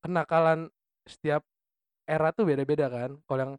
kenakalan 0.00 0.70
setiap 1.04 1.42
era 2.08 2.28
tuh 2.36 2.44
beda-beda 2.50 2.86
kan. 2.92 3.10
Kalau 3.26 3.40
yang 3.44 3.54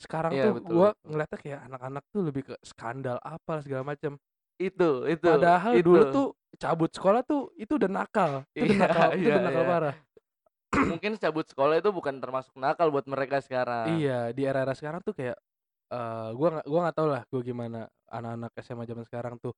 sekarang 0.00 0.34
Iya, 0.34 0.42
tuh 0.42 0.52
betul. 0.54 0.94
ngeliatnya 1.06 1.38
kayak 1.40 1.60
anak-anak 1.70 2.04
tuh 2.14 2.22
lebih 2.28 2.42
ke 2.52 2.54
skandal 2.66 3.18
apalah 3.22 3.62
segala 3.64 3.84
macam. 3.94 4.18
Itu 4.58 5.06
itu 5.12 5.28
Padahal 5.28 5.74
itu. 5.78 5.88
dulu 5.88 6.04
tuh 6.04 6.36
cabut 6.60 6.90
sekolah 6.92 7.24
tuh 7.24 7.48
itu 7.56 7.80
udah 7.80 7.88
nakal, 7.90 8.32
itu 8.52 8.62
udah 8.68 8.76
Iya 8.76 8.86
nakal 8.86 9.08
itu 9.16 9.24
iya 9.24 9.32
udah 9.32 9.42
nakal 9.42 9.64
iya. 9.64 9.68
parah. 9.68 9.94
Mungkin 10.90 11.12
cabut 11.22 11.46
sekolah 11.50 11.76
itu 11.80 11.90
bukan 11.98 12.16
termasuk 12.22 12.54
nakal 12.64 12.88
buat 12.94 13.06
mereka 13.12 13.38
sekarang. 13.46 13.84
Iya, 13.84 14.32
di 14.32 14.40
era-era 14.48 14.72
sekarang 14.72 15.04
tuh 15.04 15.12
kayak, 15.12 15.36
eee, 15.92 16.28
gua 16.38 16.48
nggak 16.60 16.66
gua 16.70 16.80
nggak 16.84 16.96
tahu 17.00 17.08
lah 17.12 17.22
gua 17.32 17.40
gimana 17.44 17.78
anak-anak 18.12 18.50
SMA 18.64 18.84
zaman 18.88 19.04
sekarang 19.08 19.34
tuh, 19.42 19.52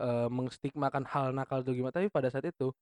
eee, 0.00 0.28
mengstigmakan 0.32 1.04
hal 1.08 1.26
nakal 1.36 1.60
tuh 1.66 1.74
gimana, 1.78 1.94
tapi 1.94 2.08
pada 2.12 2.28
saat 2.32 2.46
itu 2.48 2.72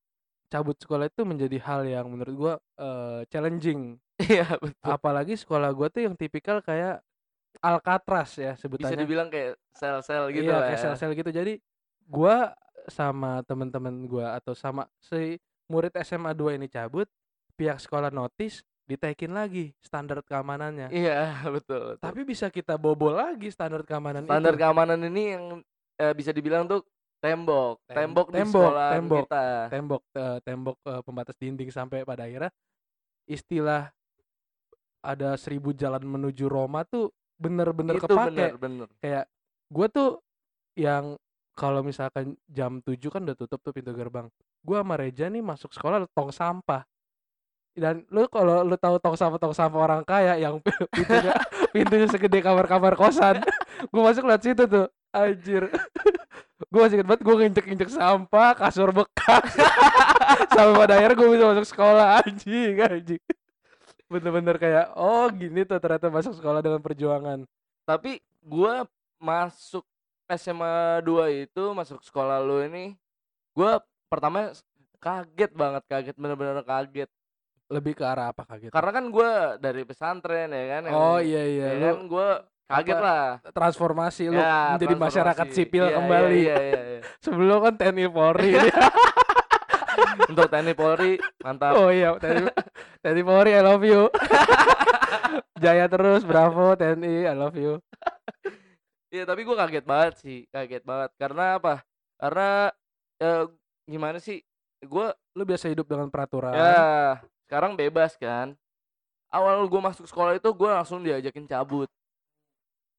cabut 0.52 0.76
sekolah 0.80 1.08
itu 1.12 1.22
menjadi 1.28 1.58
hal 1.64 1.82
yang 1.88 2.06
menurut 2.12 2.34
gua, 2.38 2.54
eee, 2.80 3.28
challenging. 3.32 4.00
Iya, 4.18 4.58
betul. 4.62 4.94
Apalagi 4.94 5.34
sekolah 5.38 5.70
gua 5.74 5.88
tuh 5.90 6.06
yang 6.06 6.14
tipikal 6.18 6.62
kayak 6.62 7.02
Alcatraz 7.62 8.36
ya 8.38 8.54
Bisa 8.78 8.94
sebutannya. 8.94 8.94
dibilang 8.94 9.26
kayak 9.26 9.58
sel-sel 9.74 10.30
gitu 10.30 10.50
Iya, 10.50 10.54
lah 10.54 10.66
kayak 10.66 10.78
ya. 10.78 10.84
sel-sel 10.84 11.16
gitu. 11.16 11.30
Jadi 11.32 11.56
gua 12.04 12.52
sama 12.88 13.40
temen-temen 13.48 14.04
gua 14.08 14.36
atau 14.36 14.52
sama 14.52 14.88
si 15.00 15.40
murid 15.68 15.92
SMA 16.04 16.32
2 16.36 16.56
ini 16.56 16.68
cabut, 16.68 17.08
pihak 17.56 17.80
sekolah 17.80 18.12
notice, 18.12 18.60
ditaikin 18.88 19.32
lagi 19.32 19.72
standar 19.80 20.20
keamanannya. 20.24 20.92
Iya, 20.94 21.12
betul 21.54 21.80
betul. 21.96 22.14
Tapi 22.14 22.22
bisa 22.22 22.46
kita 22.54 22.78
bobol 22.78 23.10
lagi 23.18 23.50
standar 23.50 23.82
keamanan 23.82 24.26
Standar 24.28 24.54
itu. 24.54 24.54
keamanan 24.60 25.00
ini 25.08 25.22
yang, 25.32 25.44
eee, 25.96 26.12
bisa 26.12 26.36
dibilang 26.36 26.68
tuh 26.68 26.84
tembok, 27.24 27.80
Tem 27.96 28.12
tembok 28.12 28.28
di 28.28 28.44
tembok 28.44 28.44
sekolahan 28.44 29.08
tembok 29.08 29.26
kita. 29.26 29.72
tembok, 29.72 30.02
eee, 30.16 30.38
tembok, 30.44 30.76
eee, 30.84 31.00
pembatas 31.04 31.36
dinding 31.40 31.70
sampai 31.72 32.04
pada 32.08 32.24
akhirnya 32.24 32.52
istilah 33.28 33.92
ada 35.00 35.34
1000 35.34 35.60
jalan 35.74 36.02
menuju 36.02 36.46
Roma 36.46 36.82
tuh 36.82 37.14
bener-bener 37.38 37.96
Itu 37.96 38.10
kepake. 38.10 38.34
bener 38.34 38.54
bener. 38.58 38.88
Kayak 38.98 39.24
gua 39.70 39.86
tuh 39.86 40.10
yang 40.74 41.14
kalau 41.54 41.82
misalkan 41.82 42.38
jam 42.46 42.78
7 42.82 42.98
kan 43.10 43.22
udah 43.26 43.36
tutup 43.38 43.58
tuh 43.62 43.74
pintu 43.74 43.94
gerbang. 43.94 44.26
Gua 44.62 44.82
sama 44.82 44.98
Reja 44.98 45.30
nih 45.30 45.42
masuk 45.42 45.70
sekolah 45.70 46.06
tong 46.14 46.34
sampah. 46.34 46.82
Dan 47.78 48.02
lu 48.10 48.26
kalau 48.26 48.66
lu 48.66 48.74
tahu 48.74 48.98
tong 48.98 49.14
sampah-tong 49.14 49.54
sampah 49.54 49.78
orang 49.78 50.02
kaya 50.02 50.34
yang 50.34 50.58
pintunya 50.94 51.34
pintunya 51.70 52.06
segede 52.10 52.42
kamar-kamar 52.42 52.98
kosan, 52.98 53.38
gua 53.94 54.10
masuk 54.10 54.26
lewat 54.26 54.42
situ 54.42 54.66
tuh, 54.66 54.86
anjir. 55.14 55.66
Gua 56.74 56.84
masih 56.84 56.98
inget 56.98 57.06
banget 57.06 57.22
gua 57.22 57.34
nginjek-injek 57.38 57.86
sampah, 57.86 58.50
kasur 58.58 58.90
bekas. 58.90 59.46
Sampai 60.50 60.74
pada 60.74 60.98
akhirnya 60.98 61.14
gua 61.14 61.28
bisa 61.30 61.44
masuk 61.54 61.66
sekolah, 61.70 62.18
anjing 62.18 62.74
anjing. 62.82 63.22
Bener-bener 64.08 64.56
kayak, 64.56 64.96
oh 64.96 65.28
gini 65.28 65.62
tuh 65.62 65.76
ternyata 65.76 66.08
masuk 66.08 66.32
sekolah 66.32 66.58
dengan 66.58 66.80
perjuangan. 66.80 67.44
Tapi 67.84 68.16
gua 68.40 68.88
masuk 69.16 69.84
SMA 70.26 71.04
2 71.04 71.44
itu, 71.44 71.64
masuk 71.70 72.00
sekolah 72.00 72.40
lu 72.40 72.60
ini, 72.62 72.96
gua 73.52 73.80
pertama 74.08 74.52
kaget 74.98 75.52
banget, 75.52 75.82
kaget 75.84 76.16
bener-bener 76.16 76.60
kaget. 76.62 77.08
Lebih 77.68 77.92
ke 77.94 78.04
arah 78.04 78.32
apa 78.32 78.44
kaget? 78.44 78.72
Karena 78.72 78.90
kan 78.90 79.04
gua 79.08 79.30
dari 79.56 79.84
pesantren 79.84 80.48
ya 80.48 80.64
kan, 80.70 80.82
Oh, 80.88 81.20
iya 81.20 81.44
iya, 81.44 81.66
ya 81.70 81.92
kan 81.92 82.08
gua 82.08 82.28
kaget 82.64 82.96
apa, 82.96 83.04
lah. 83.04 83.26
transformasi 83.50 84.22
lu 84.28 84.36
Ya, 84.36 84.72
menjadi 84.72 84.94
masyarakat 84.94 85.46
transformasi. 85.46 85.64
sipil 85.64 85.84
Iya 85.84 85.88
iya 85.88 85.96
kembali. 85.98 86.38
iya 86.38 86.56
iya 86.58 86.80
iya. 86.90 87.00
Sebelum 87.24 87.58
kan 87.60 87.74
TNI 87.74 88.08
Polri. 88.08 88.52
Untuk 90.26 90.50
TNI 90.50 90.74
Polri, 90.74 91.22
mantap. 91.44 91.78
Oh 91.78 91.94
iya, 91.94 92.18
TNI 92.18 92.50
TNI 93.04 93.22
Polri 93.22 93.50
I 93.54 93.62
love 93.62 93.84
you. 93.86 94.10
Jaya 95.62 95.86
terus, 95.86 96.26
bravo 96.26 96.74
TNI, 96.74 97.30
I 97.30 97.34
love 97.38 97.54
you. 97.54 97.78
Iya, 99.08 99.24
tapi 99.24 99.46
gua 99.46 99.56
kaget 99.64 99.84
banget 99.86 100.14
sih, 100.20 100.38
kaget 100.50 100.82
banget. 100.84 101.10
Karena 101.16 101.56
apa? 101.56 101.80
Karena, 102.18 102.68
eee, 103.16 103.44
gimana 103.88 104.18
sih, 104.18 104.42
gua 104.84 105.14
Lu 105.32 105.46
biasa 105.46 105.70
hidup 105.70 105.86
dengan 105.86 106.10
peraturan. 106.10 106.52
ya 106.54 107.22
sekarang 107.46 107.78
bebas 107.78 108.18
kan. 108.18 108.58
Awal 109.30 109.64
gua 109.70 109.92
masuk 109.92 110.04
sekolah 110.08 110.36
itu 110.36 110.50
gua 110.52 110.82
langsung 110.82 111.00
diajakin 111.00 111.46
cabut. 111.46 111.88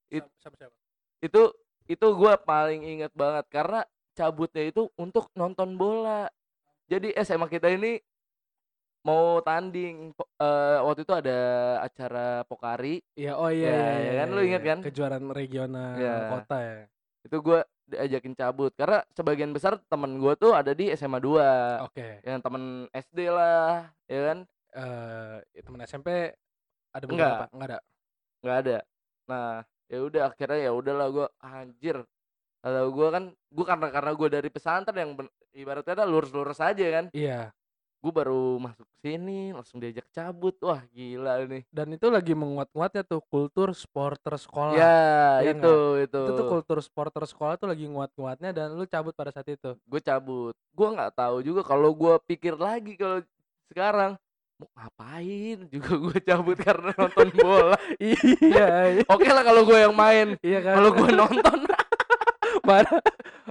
It 0.10 0.26
Siapa 0.42 0.56
siapa? 0.58 0.74
itu 1.22 1.42
itu 1.86 2.08
gua 2.16 2.40
paling 2.40 2.82
inget 2.86 3.12
banget 3.14 3.46
karena 3.52 3.86
cabutnya 4.16 4.66
itu 4.66 4.90
untuk 4.98 5.30
nonton 5.36 5.78
bola. 5.78 6.26
Jadi 6.90 7.14
SMA 7.22 7.46
kita 7.46 7.70
ini 7.70 8.02
mau 9.06 9.40
tanding, 9.46 10.12
eee, 10.18 10.78
waktu 10.84 11.02
itu 11.06 11.14
ada 11.14 11.38
acara 11.86 12.44
Pokari. 12.50 13.00
Iya, 13.16 13.32
oh 13.38 13.48
iya 13.54 13.70
Ya, 13.70 13.78
iya 13.78 13.94
ya 13.94 14.12
iya 14.12 14.12
kan, 14.26 14.28
lu 14.34 14.40
iya, 14.42 14.48
inget 14.50 14.64
kan? 14.66 14.80
kejuaraan 14.90 15.26
regional 15.30 15.94
Iya. 16.02 16.14
kota 16.34 16.58
ya. 16.60 16.78
Itu 17.24 17.36
gua 17.46 17.60
diajakin 17.90 18.34
cabut 18.38 18.72
karena 18.78 19.02
sebagian 19.14 19.54
besar 19.54 19.78
temen 19.86 20.18
gua 20.18 20.34
tuh 20.34 20.52
ada 20.58 20.74
di 20.74 20.90
SMA 20.98 21.22
2. 21.22 21.48
Oke. 21.86 22.26
Yang 22.26 22.40
temen 22.42 22.64
SD 22.90 23.20
lah, 23.30 23.94
ya 24.10 24.22
kan? 24.34 24.40
Eee, 24.74 25.62
temen 25.62 25.82
SMP 25.86 26.10
ada 26.90 27.06
Enggak. 27.06 27.38
beberapa? 27.38 27.46
Enggak 27.54 27.68
ada? 27.70 27.80
Nggak 28.42 28.58
ada. 28.66 28.78
Nah, 29.30 29.50
ya 29.90 29.98
udah 30.02 30.22
akhirnya 30.34 30.60
ya 30.66 30.72
udahlah 30.74 31.08
gua, 31.14 31.28
anjir, 31.42 31.98
kata 32.64 32.82
gua 32.92 33.08
kan 33.16 33.24
gua 33.54 33.66
karena 33.72 33.88
karena 33.94 34.12
gua 34.18 34.30
dari 34.30 34.50
pesantren 34.52 34.98
yang 35.00 35.12
ibaratnya 35.60 35.94
dah 35.96 36.08
lurus-lurus 36.08 36.58
aja 36.58 36.86
kan. 36.90 37.06
Iya. 37.12 37.52
Gua 38.00 38.16
baru 38.16 38.56
masuk 38.58 38.88
sini 39.04 39.52
langsung 39.52 39.78
diajak 39.78 40.08
cabut, 40.10 40.56
wah 40.64 40.80
gila 40.88 41.44
ini. 41.44 41.68
Dan 41.68 41.92
itu 41.92 42.08
lagi 42.08 42.32
menguat-nguatnya 42.32 43.04
tuh 43.04 43.20
kultur 43.28 43.76
supporter 43.76 44.40
sekolah. 44.40 44.72
Ya, 44.72 45.44
Iya 45.44 45.52
itu 45.52 45.60
nggak? 45.60 46.04
itu. 46.08 46.22
Itu 46.24 46.32
tuh 46.34 46.48
kultur 46.48 46.78
supporter 46.80 47.24
sekolah 47.28 47.60
tuh 47.60 47.68
lagi 47.68 47.84
nguat-nguatnya 47.86 48.56
dan 48.56 48.72
lu 48.72 48.88
cabut 48.88 49.12
pada 49.12 49.36
saat 49.36 49.52
itu? 49.52 49.76
Gue 49.84 50.00
cabut. 50.00 50.56
Gua 50.72 50.96
nggak 50.96 51.12
tahu 51.12 51.44
juga 51.44 51.60
kalau 51.62 51.92
gua 51.92 52.24
pikir 52.24 52.56
lagi 52.56 52.96
kalau 52.96 53.20
sekarang, 53.68 54.16
mau 54.56 54.68
ngapain 54.74 55.60
juga 55.76 55.92
gua 55.94 56.18
cabut 56.20 56.56
karena 56.72 56.92
nonton 56.96 57.28
bola. 57.36 57.76
Iya 58.00 58.24
iya. 58.96 59.04
Oke 59.06 59.28
lah 59.28 59.44
kalau 59.44 59.68
gua 59.68 59.76
yang 59.76 59.92
main, 59.94 60.40
Iya 60.40 60.60
kan? 60.64 60.74
kalau 60.80 60.96
gua 60.96 61.10
nonton 61.12 61.58
Mana 62.70 62.94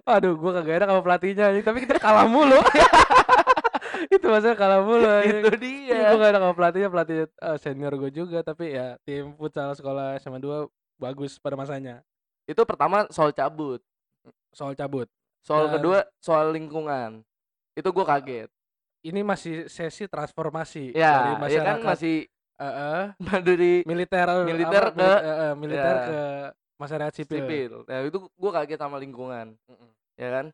aduh 0.07 0.33
gua 0.39 0.63
kagak 0.63 0.75
enak 0.79 0.89
sama 0.95 1.03
pelatihnya 1.03 1.47
tapi 1.61 1.79
kita 1.83 1.99
kalah 1.99 2.25
mulu. 2.31 2.59
Itu 4.15 4.31
masalah 4.31 4.55
kalah 4.55 4.81
mulu 4.81 5.11
itu 5.27 5.51
dia. 5.59 6.15
gua 6.15 6.23
gak 6.23 6.31
enak 6.33 6.43
sama 6.47 6.55
pelatihnya, 6.55 6.89
pelatih, 6.89 7.17
eee, 7.27 7.57
senior 7.59 7.93
gua 7.99 8.11
juga, 8.11 8.39
tapi 8.47 8.73
ya 8.73 8.95
tim 9.03 9.35
futsal 9.35 9.75
sekolah 9.75 10.17
SMA 10.23 10.39
2 10.39 10.71
bagus 10.97 11.37
pada 11.37 11.59
masanya. 11.59 12.01
Itu 12.47 12.63
pertama 12.63 13.05
soal 13.11 13.35
cabut. 13.35 13.83
Soal 14.55 14.73
cabut. 14.73 15.11
Soal 15.43 15.67
Dan 15.69 15.83
kedua 15.83 15.99
soal 16.19 16.55
lingkungan. 16.55 17.27
Itu 17.75 17.91
gua 17.91 18.07
kaget. 18.07 18.49
ini 18.99 19.23
masih 19.23 19.71
sesi 19.71 20.11
transformasi 20.11 20.91
dari 20.91 20.99
Ya, 20.99 21.15
ya 21.15 21.31
kan 21.31 21.39
masyarakat 21.79 21.87
masih 21.87 22.17
heeh, 22.63 23.03
dari 23.47 23.73
militer 23.87 24.27
militer 24.43 24.83
apa, 24.91 24.91
ke 24.91 25.07
mili 25.07 25.23
heeh, 25.23 25.53
militer 25.55 25.95
ya. 25.95 26.03
ke 26.03 26.21
masyarakat 26.79 27.13
sipil. 27.15 27.45
sipil. 27.45 27.73
Nah, 27.85 28.07
itu 28.07 28.19
gua 28.39 28.51
kaget 28.63 28.79
sama 28.81 28.97
lingkungan, 29.03 29.59
Mhm. 29.67 29.89
ya 30.17 30.29
kan. 30.31 30.47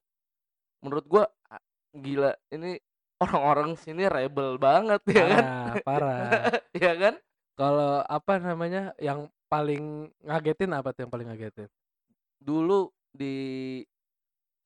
Menurut 0.83 1.05
gua 1.07 1.25
a 1.49 1.57
gila 1.95 2.35
ini 2.51 2.81
orang-orang 3.23 3.79
sini 3.79 4.09
rebel 4.09 4.59
banget 4.59 5.01
ya 5.09 5.25
kan. 5.29 5.45
Parah 5.45 5.75
parah. 5.85 6.31
Ya 6.75 6.93
kan? 6.99 7.15
Kalau 7.55 8.03
apa 8.03 8.43
namanya, 8.43 8.91
yang 8.99 9.31
paling 9.47 10.11
ngagetin 10.27 10.75
apa 10.75 10.91
tuh 10.91 11.07
yang 11.07 11.13
paling 11.15 11.29
ngagetin? 11.31 11.71
Dulu 12.43 12.91
di 13.15 13.35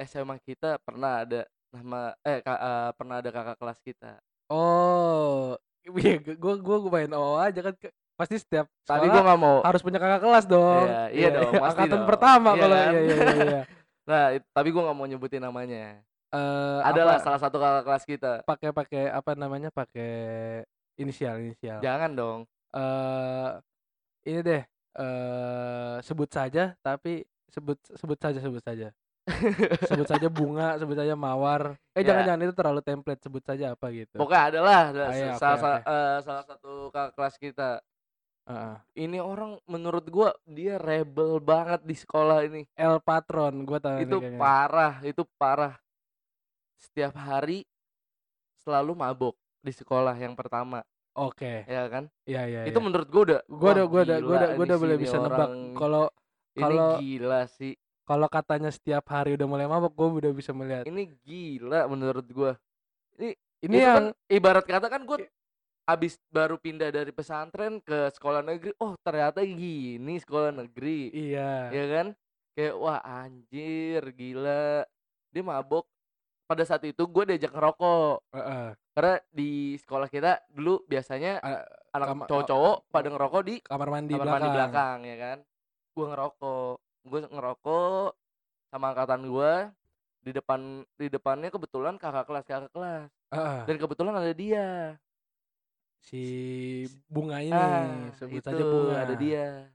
SMA 0.00 0.38
kita 0.40 0.78
pernah 0.80 1.26
ada 1.26 1.44
nama 1.68 2.16
eh, 2.24 2.40
ka 2.40 2.54
eee, 2.56 2.88
pernah 2.96 3.16
ada 3.20 3.30
kakak 3.34 3.58
kelas 3.60 3.78
kita. 3.84 4.16
Oh, 4.48 5.52
iya 5.84 6.16
gua 6.40 6.56
gua 6.56 6.78
gua 6.80 6.90
main 6.96 7.12
OO 7.12 7.36
aja 7.36 7.60
kan 7.60 7.74
ke 7.76 7.92
pasti 8.18 8.36
setiap 8.42 8.66
Tapi 8.82 9.06
gua 9.06 9.22
nggak 9.22 9.38
mau 9.38 9.56
harus 9.62 9.80
punya 9.80 9.98
kakak 10.02 10.20
kelas 10.26 10.44
dong. 10.50 10.86
Iya, 10.90 10.98
iya 11.14 11.28
dong, 11.30 11.52
pasti 11.54 11.70
angkatan 11.70 12.00
dong. 12.02 12.08
pertama 12.10 12.50
Iya 12.50 12.60
kalau 12.60 12.76
kan? 12.76 12.90
iya 12.92 13.00
iya 13.06 13.16
iya 13.22 13.34
iya. 13.46 13.60
Nah, 14.08 14.24
tapi 14.56 14.68
gua 14.72 14.82
nggak 14.88 14.96
mau 14.98 15.06
nyebutin 15.06 15.42
namanya. 15.44 16.00
Eee, 16.32 16.78
Adalah 16.84 17.16
apa 17.16 17.24
salah 17.24 17.40
satu 17.40 17.56
kakak 17.60 17.84
kelas 17.86 18.04
kita. 18.08 18.32
pakai 18.48 18.70
pakai 18.74 19.02
apa 19.12 19.32
namanya, 19.38 19.68
pakai 19.70 20.10
inisial 20.98 21.38
inisial. 21.40 21.78
Jangan 21.84 22.10
dong. 22.16 22.40
Eee, 22.74 23.48
ini 24.28 24.40
deh, 24.44 24.62
eee, 24.98 25.94
sebut 26.04 26.28
saja 26.32 26.74
tapi 26.84 27.24
sebut 27.48 27.78
sebut 27.96 28.18
saja 28.20 28.38
sebut 28.42 28.62
saja. 28.64 28.88
Sebut 29.88 30.08
saja 30.08 30.28
bunga, 30.32 30.80
sebut 30.80 30.96
saja 30.96 31.12
mawar. 31.12 31.76
Eh, 31.92 32.00
jangan 32.00 32.24
Ya. 32.24 32.26
jangan 32.32 32.40
itu 32.48 32.54
terlalu 32.56 32.80
template, 32.80 33.20
sebut 33.20 33.44
saja 33.44 33.76
apa 33.76 33.86
gitu. 33.92 34.16
Pokoknya 34.16 34.44
adalah 34.48 34.80
da 34.92 35.04
Ah, 35.04 35.14
iya, 35.16 35.30
salah 35.36 35.58
sa 35.60 35.68
oke. 35.76 35.84
eee, 35.84 36.16
salah 36.24 36.44
satu 36.48 36.72
kakak 36.92 37.12
kelas 37.16 37.36
kita. 37.36 37.70
Heeh. 38.48 38.76
Ini 39.04 39.20
orang 39.20 39.60
menurut 39.68 40.08
gua 40.08 40.32
dia 40.48 40.80
rebel 40.80 41.36
banget 41.38 41.84
di 41.84 41.92
sekolah 41.92 42.48
ini. 42.48 42.64
El 42.72 42.96
Patron, 43.04 43.52
gua 43.68 43.76
tahu 43.76 44.00
nih 44.00 44.08
Itu 44.08 44.16
kayaknya. 44.18 44.40
parah 44.40 44.94
itu 45.04 45.22
parah. 45.36 45.74
Setiap 46.80 47.12
hari 47.12 47.68
selalu 48.64 48.96
mabok 48.96 49.36
di 49.60 49.74
sekolah 49.74 50.16
yang 50.16 50.32
pertama, 50.32 50.80
Oke. 51.12 51.66
ya 51.68 51.84
kan. 51.92 52.08
Iya 52.24 52.42
iya 52.48 52.60
Itu 52.64 52.80
iya. 52.80 52.86
menurut 52.88 53.08
gua 53.12 53.22
udah, 53.28 53.40
Gua 53.44 53.70
udah 53.76 53.84
gua 53.84 54.00
udah 54.06 54.18
gua 54.24 54.36
udah 54.38 54.48
gua 54.56 54.64
udah 54.64 54.78
sini 54.80 54.96
bisa 54.96 55.16
nebak 55.20 55.48
kalau 55.76 56.04
ini 56.56 56.62
kalau 56.64 56.88
gila 56.98 57.40
sih. 57.52 57.74
kalau 58.08 58.26
katanya 58.32 58.70
setiap 58.72 59.04
hari 59.12 59.36
udah 59.36 59.44
mulai 59.44 59.68
mabok, 59.68 59.92
gua 59.92 60.08
udah 60.24 60.32
bisa 60.32 60.56
melihat. 60.56 60.88
Ini 60.88 61.04
gila 61.20 61.84
menurut 61.84 62.24
gua. 62.32 62.56
Ini 63.20 63.36
Ini 63.60 63.76
itu 63.76 63.84
yang 63.84 64.04
kan 64.14 64.32
ibarat 64.32 64.64
kata 64.64 64.86
kan 64.88 65.02
gua 65.04 65.18
abis 65.88 66.20
baru 66.28 66.60
pindah 66.60 66.92
dari 66.92 67.08
pesantren 67.16 67.80
ke 67.80 68.12
sekolah 68.12 68.44
negeri, 68.44 68.76
oh 68.76 68.92
ternyata 69.00 69.40
gini 69.40 70.20
sekolah 70.20 70.52
negeri. 70.52 71.08
iya. 71.16 71.72
Ya 71.72 71.84
kan? 71.88 72.06
Kayak 72.52 72.74
wah 72.76 73.00
anjir 73.00 74.04
gila. 74.12 74.84
Dia 75.32 75.42
mabok. 75.42 75.88
Pada 76.48 76.64
saat 76.64 76.84
itu 76.84 77.04
gue 77.08 77.24
diajak 77.32 77.56
ngerokok. 77.56 78.20
Heeh. 78.36 78.66
Karena 78.92 79.14
di 79.32 79.76
sekolah 79.80 80.08
kita 80.12 80.44
dulu 80.52 80.84
biasanya 80.84 81.40
A 81.40 81.64
anak 81.96 82.28
cowok-cowok 82.28 82.76
o 82.76 82.84
pada 82.88 83.08
ngerokok 83.08 83.42
di 83.46 83.56
kamar 83.64 83.88
mandi 83.88 84.12
kamar 84.16 84.28
mandi 84.28 84.48
belakang. 84.48 84.56
belakang 84.56 84.98
ya 85.08 85.16
kan. 85.16 85.38
Gue 85.96 86.06
ngerokok. 86.08 86.74
Gue 87.08 87.20
ngerokok 87.24 88.08
sama 88.68 88.86
angkatan 88.92 89.22
gue 89.24 89.52
di 90.18 90.30
depan 90.34 90.60
di 90.98 91.06
depannya 91.08 91.48
kebetulan 91.48 91.94
kakak 91.96 92.26
kelas 92.28 92.44
kakak 92.44 92.72
kelas 92.74 93.08
Heeh. 93.32 93.60
dan 93.64 93.76
kebetulan 93.80 94.14
ada 94.18 94.32
dia. 94.36 94.98
Si 96.00 96.22
bunga 97.06 97.38
ini, 97.38 97.52
Ah, 97.52 98.08
sebut 98.14 98.38
itu 98.38 98.46
saja 98.46 98.62
bunga. 98.62 98.94
ada 99.02 99.14
dia. 99.14 99.68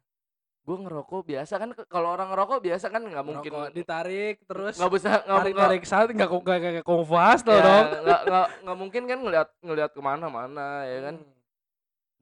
Gue 0.63 0.79
ngerokok 0.79 1.27
biasa 1.27 1.53
kan 1.55 1.69
kalau 1.85 2.09
orang 2.09 2.31
ngerokok 2.31 2.63
biasa 2.63 2.87
kan 2.87 3.03
nggak 3.03 3.19
mungkin 3.21 3.51
Ngerokok 3.51 3.75
ditarik 3.75 4.35
terus 4.47 4.79
nggak 4.79 4.91
bisa 4.91 5.07
nggak 5.09 5.21
nggak 5.21 5.39
tarik-tarik 5.43 5.83
saat 5.83 6.07
nggak 6.07 6.29
kok 6.29 6.41
kayak 6.41 6.61
kayak 6.63 6.83
hustle 6.87 7.51
ya 7.51 7.59
dong. 7.61 7.85
nggak 7.99 8.21
nggak 8.23 8.47
nggak 8.63 8.77
mungkin 8.79 9.01
kan 9.03 9.19
ngelihat 9.19 9.49
ngelihat 9.59 9.91
ke 9.91 9.99
mana-mana 9.99 10.67
ya 10.83 10.99
kan 11.03 11.15
Hmm. 11.19 11.35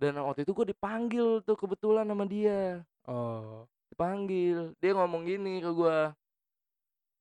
dan 0.01 0.13
waktu 0.17 0.41
itu 0.41 0.51
gue 0.51 0.65
dipanggil 0.67 1.27
tuh 1.45 1.53
kebetulan 1.53 2.01
sama 2.03 2.25
dia 2.25 2.81
Oh. 3.05 3.69
dipanggil 3.87 4.73
dia 4.75 4.91
ngomong 4.91 5.21
gini 5.21 5.61
ke 5.61 5.69
gue 5.69 5.97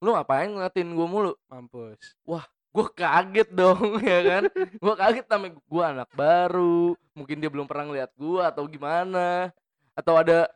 lu 0.01 0.17
ngapain 0.17 0.49
ngeliatin 0.49 0.89
gue 0.89 1.05
mulu 1.05 1.37
Mampus. 1.47 2.17
Gue 2.71 2.87
kaget 2.93 3.49
dong 3.51 3.81
ya 4.07 4.21
kan? 4.23 4.43
Gue 4.77 4.95
kaget 4.95 5.27
sama 5.27 5.47
gue 5.51 5.85
anak 5.85 6.11
baru. 6.13 6.95
Mungkin 7.13 7.37
dia 7.39 7.51
belum 7.51 7.67
pernah 7.67 7.87
ngeliat 7.87 8.11
gue 8.15 8.41
atau 8.41 8.63
gimana. 8.65 9.51
Atau 9.93 10.15
ada 10.15 10.47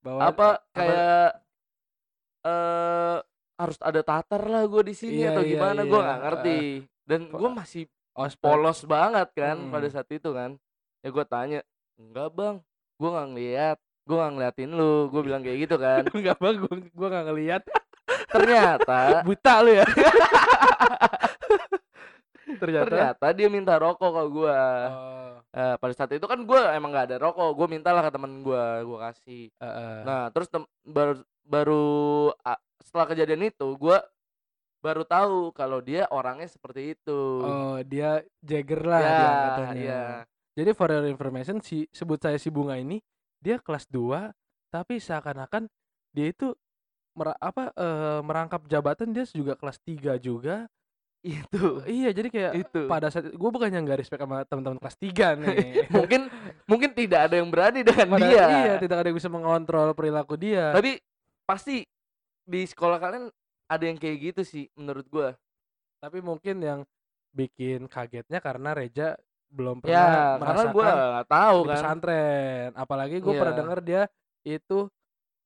Bawa 0.00 0.30
apa 0.30 0.48
kayak 0.70 1.42
eh 2.46 3.18
harus 3.56 3.78
ada 3.80 4.00
tatar 4.00 4.42
lah 4.44 4.62
gue 4.64 4.82
di 4.84 4.94
sini 4.94 5.24
Iya 5.24 5.32
atau 5.32 5.42
iya 5.42 5.50
gimana? 5.56 5.80
gue 5.82 5.92
iya. 5.92 6.04
nggak 6.06 6.20
ngerti. 6.22 6.58
Dan 7.02 7.20
Po 7.26 7.36
gue 7.36 7.50
masih 7.50 7.82
ospek. 8.14 8.44
polos 8.44 8.80
banget 8.84 9.28
kan 9.32 9.56
pada 9.68 9.86
Mhm. 9.86 9.92
saat 9.92 10.08
itu 10.10 10.30
kan. 10.30 10.50
Ya 11.00 11.08
gue 11.10 11.24
tanya 11.26 11.60
enggak 11.96 12.28
bang. 12.32 12.56
Gue 12.96 13.08
nggak 13.10 13.28
ngeliat. 13.30 13.76
Gue 14.06 14.16
nggak 14.16 14.32
ngeliatin 14.32 14.70
lu. 14.70 14.94
Gue 15.10 15.22
bilang 15.22 15.42
kayak 15.42 15.58
gitu 15.66 15.76
kan. 15.76 16.02
Enggak 16.14 16.38
bang, 16.38 16.54
gua 16.56 16.74
gua 16.94 17.08
nggak 17.10 17.26
ngelihat. 17.26 17.62
Ternyata 18.28 19.22
Buta 19.22 19.54
lu 19.60 19.72
ya. 19.72 19.86
Ternyata. 22.56 22.86
ternyata 22.86 23.26
dia 23.34 23.48
minta 23.48 23.74
rokok 23.74 24.06
ke 24.08 24.24
gue 24.30 24.58
Oh. 24.86 25.34
Eh, 25.50 25.74
pada 25.74 25.92
saat 25.92 26.12
itu 26.12 26.22
kan 26.22 26.36
gue 26.38 26.60
emang 26.70 26.90
nggak 26.90 27.06
ada 27.06 27.18
rokok 27.18 27.48
gue 27.54 27.66
mintalah 27.68 28.02
ke 28.02 28.12
temen 28.12 28.38
gue 28.38 28.64
gue 28.82 28.98
kasih 29.00 29.44
Heeh. 29.56 29.98
nah 30.04 30.28
terus 30.28 30.46
tem- 30.46 30.68
baru 30.82 31.16
baru 31.42 31.84
a- 32.40 32.60
setelah 32.78 33.08
kejadian 33.08 33.40
itu 33.46 33.66
gue 33.74 33.98
baru 34.78 35.02
tahu 35.02 35.50
kalau 35.50 35.80
dia 35.80 36.04
orangnya 36.06 36.46
seperti 36.46 36.92
itu 36.92 37.20
Oh, 37.40 37.80
dia 37.82 38.20
Jagger 38.38 38.84
lah 38.84 39.00
ya 39.00 39.08
dia 39.08 39.26
angkatannya. 39.26 39.82
ya 39.82 40.04
Jadi 40.54 40.70
for 40.72 40.88
your 40.88 41.06
information 41.06 41.56
si 41.58 41.88
sebut 41.90 42.16
saya 42.16 42.36
si 42.36 42.48
Bunga 42.48 42.76
ini 42.76 43.00
dia 43.36 43.56
kelas 43.58 43.88
2 43.88 44.32
tapi 44.68 44.96
seakan-akan 44.98 45.66
dia 46.10 46.30
itu 46.30 46.52
mera 47.16 47.32
apa, 47.40 47.72
eee, 47.72 48.18
merangkap 48.22 48.62
jabatan 48.68 49.10
dia 49.16 49.24
juga 49.28 49.56
kelas 49.56 49.78
3 49.82 50.20
juga. 50.20 50.68
itu 51.26 51.82
Iya, 51.88 52.10
jadi 52.14 52.28
kayak 52.30 52.52
itu 52.54 52.80
pada 52.86 53.10
saat 53.10 53.34
gue 53.34 53.50
bukannya 53.50 53.82
nggak 53.82 53.98
respect 53.98 54.22
sama 54.22 54.46
teman-teman 54.46 54.78
kelas 54.78 54.96
3 55.00 55.34
nih. 55.34 55.82
mungkin 55.96 56.30
mungkin 56.70 56.90
tidak 56.94 57.20
ada 57.30 57.34
yang 57.42 57.50
berani 57.50 57.82
dengan 57.82 58.06
Padahal 58.14 58.30
dia 58.38 58.46
iya, 58.62 58.72
tidak 58.78 58.96
ada 59.02 59.06
yang 59.10 59.18
bisa 59.18 59.30
mengontrol 59.32 59.90
perilaku 59.96 60.38
dia. 60.38 60.70
tapi 60.76 61.02
pasti 61.42 61.82
di 62.46 62.62
sekolah 62.62 62.98
kalian 63.02 63.26
ada 63.66 63.84
yang 63.86 63.98
kayak 63.98 64.16
gitu 64.34 64.42
sih 64.46 64.64
menurut 64.78 65.06
gue 65.10 65.28
Tapi 65.98 66.18
mungkin 66.22 66.62
yang 66.62 66.80
bikin 67.34 67.90
kagetnya 67.90 68.38
karena 68.38 68.70
Reja 68.76 69.18
belum 69.50 69.82
pernah 69.82 69.94
ya 69.94 70.10
karena 70.38 70.62
gue 70.70 70.90
merasakan 70.90 70.94
tahu 71.26 71.58
kan 71.66 71.74
pesantren. 71.74 72.68
Apalagi 72.76 73.16
gue 73.18 73.34
pernah 73.34 73.54
Iya. 73.54 73.60
dengar 73.62 73.78
dia 73.82 74.02
itu 74.46 74.78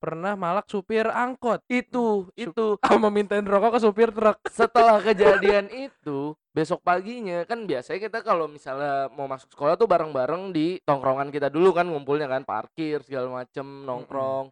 pernah 0.00 0.32
malak 0.34 0.66
supir 0.66 1.04
angkot. 1.06 1.60
itu 1.68 2.32
itu. 2.34 2.80
Sama 2.88 3.12
mintain 3.12 3.44
rokok 3.44 3.76
ke 3.76 3.80
supir 3.84 4.08
truk. 4.10 4.40
setelah 4.58 4.98
kejadian 5.04 5.68
itu 5.68 6.32
besok 6.50 6.82
paginya 6.82 7.46
kan 7.46 7.62
biasanya 7.62 8.10
kita 8.10 8.18
kalau 8.26 8.50
misalnya 8.50 9.06
mau 9.14 9.30
masuk 9.30 9.54
sekolah 9.54 9.78
tuh 9.78 9.86
bareng-bareng 9.86 10.50
di 10.50 10.82
tongkrongan 10.82 11.30
kita 11.30 11.46
dulu 11.46 11.70
kan 11.70 11.86
ngumpulnya 11.86 12.26
kan 12.26 12.42
parkir 12.42 13.04
segala 13.04 13.44
macem 13.44 13.62
nongkrong. 13.86 14.50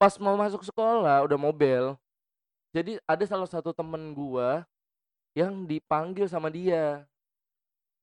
Pas 0.00 0.16
mau 0.16 0.34
masuk 0.34 0.64
sekolah 0.64 1.22
udah 1.28 1.38
mobil 1.38 1.94
jadi 2.70 3.02
ada 3.02 3.24
salah 3.26 3.46
satu 3.50 3.74
temen 3.74 4.14
gua 4.14 4.62
yang 5.34 5.66
dipanggil 5.66 6.30
sama 6.30 6.48
dia. 6.50 7.02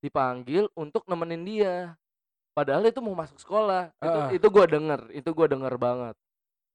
Dipanggil 0.04 0.68
untuk 0.76 1.08
nemenin 1.08 1.44
dia. 1.48 1.76
Padahal 2.52 2.86
itu 2.86 3.00
mau 3.00 3.16
masuk 3.16 3.40
sekolah. 3.40 3.96
Itu 3.98 4.20
Heeh. 4.28 4.30
itu 4.38 4.48
gua 4.52 4.66
denger 4.68 5.02
itu 5.16 5.30
gua 5.32 5.48
denger 5.48 5.74
banget 5.80 6.16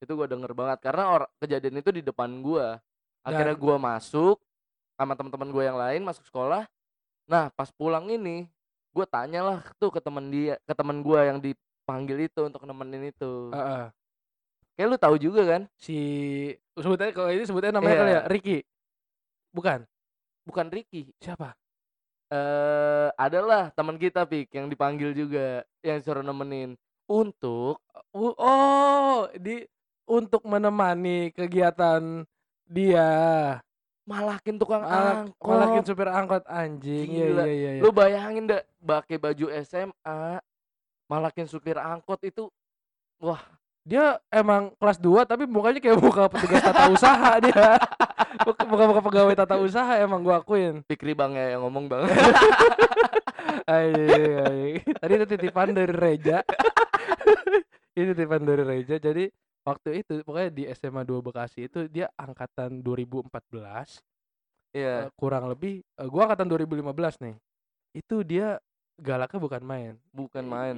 itu 0.02 0.12
gua 0.12 0.26
denger 0.26 0.50
banget 0.52 0.78
karena 0.82 1.04
or 1.08 1.22
kejadian 1.38 1.78
itu 1.78 1.90
di 1.94 2.02
depan 2.02 2.42
gua 2.42 2.82
akhirnya 3.22 3.54
gua 3.54 3.78
masuk 3.78 4.42
sama 4.92 5.18
teman-teman 5.18 5.50
gue 5.50 5.62
yang 5.64 5.78
lain 5.78 6.02
masuk 6.04 6.22
sekolah 6.26 6.66
nah 7.26 7.48
pas 7.54 7.70
pulang 7.70 8.06
ini 8.06 8.46
gue 8.92 9.06
tanyalah 9.08 9.64
tuh 9.80 9.88
ke 9.88 9.98
temen 9.98 10.28
dia 10.28 10.60
ke 10.62 10.74
temen 10.76 11.00
gue 11.00 11.20
yang 11.22 11.38
dipanggil 11.40 12.28
itu 12.28 12.44
untuk 12.44 12.62
nemenin 12.62 13.08
itu 13.08 13.48
heeh, 13.50 13.88
kayak 14.76 14.88
lu 14.92 14.98
tahu 15.00 15.16
juga 15.16 15.42
kan 15.48 15.62
si 15.80 15.96
sebutnya 16.76 17.08
kalau 17.10 17.32
ini 17.32 17.44
sebutnya 17.48 17.72
namanya 17.80 17.96
kali 18.04 18.10
Iya. 18.12 18.20
ya 18.20 18.22
Ricky. 18.28 18.58
Bukan. 19.50 19.84
bukan 20.42 20.66
Ricky 20.74 21.14
Siapa? 21.22 21.54
eh 22.32 23.08
adalah 23.16 23.70
teman 23.72 23.96
kita 23.96 24.26
pik 24.26 24.52
yang 24.52 24.66
dipanggil 24.66 25.14
juga 25.14 25.62
yang 25.84 25.98
suruh 26.02 26.24
nemenin 26.24 26.74
untuk 27.08 27.80
Uh, 28.12 28.36
oh, 28.36 29.24
di 29.40 29.64
untuk 30.12 30.44
menemani 30.44 31.32
kegiatan 31.32 32.28
dia. 32.68 33.08
malakin 34.02 34.58
tukang 34.58 34.82
Malak 34.82 35.30
angkot. 35.30 35.46
malakin 35.46 35.82
supir 35.86 36.08
angkot 36.10 36.42
anjing. 36.50 37.06
Iya 37.06 37.26
Gila. 37.30 37.42
iya 37.46 37.54
iya 37.54 37.70
iya. 37.78 37.80
Lu 37.80 37.94
bayangin 37.94 38.50
dah 38.50 38.60
pakai 38.82 39.14
baju 39.14 39.46
SMA, 39.62 40.42
malakin 41.06 41.46
supir 41.46 41.78
angkot 41.78 42.18
itu 42.26 42.50
wah, 43.22 43.38
Dia 43.82 44.18
emang 44.30 44.74
kelas 44.78 44.98
2 44.98 45.22
tapi 45.22 45.46
mukanya 45.46 45.78
kayak 45.78 45.98
muka 45.98 46.26
petugas 46.26 46.62
tata 46.62 46.90
usaha 46.90 47.30
dia. 47.40 47.78
Muka 48.42 48.64
muka 48.88 49.02
pegawai 49.04 49.34
tata 49.36 49.54
usaha 49.60 49.92
emang 50.00 50.24
gua 50.24 50.40
akuin. 50.40 50.80
Fikri 50.88 51.12
Bang 51.12 51.36
ya 51.36 51.54
yang 51.54 51.62
ngomong 51.62 51.84
Bang. 51.86 52.08
Anjing. 53.68 54.82
Tadi 54.98 55.12
itu 55.14 55.26
titipan 55.28 55.70
dari 55.70 55.92
Reja. 55.92 56.40
Ini 57.98 58.16
titipan 58.16 58.42
dari 58.42 58.64
Reja. 58.64 58.96
Jadi 58.96 59.28
waktu 59.62 60.02
itu 60.02 60.22
pokoknya 60.26 60.50
di 60.50 60.62
SMA 60.74 61.02
2 61.06 61.22
Bekasi 61.22 61.70
itu 61.70 61.86
dia 61.86 62.10
angkatan 62.18 62.82
2014. 62.82 64.02
Iya. 64.72 65.06
eh, 65.06 65.10
kurang 65.20 65.52
lebih 65.52 65.84
eh, 65.84 66.08
gua 66.08 66.28
angkatan 66.30 66.48
2015 66.48 67.20
nih. 67.22 67.36
Itu 67.92 68.24
dia 68.24 68.56
galaknya 68.96 69.40
bukan 69.40 69.62
main. 69.62 69.92
Bukan 70.10 70.44
main. 70.44 70.76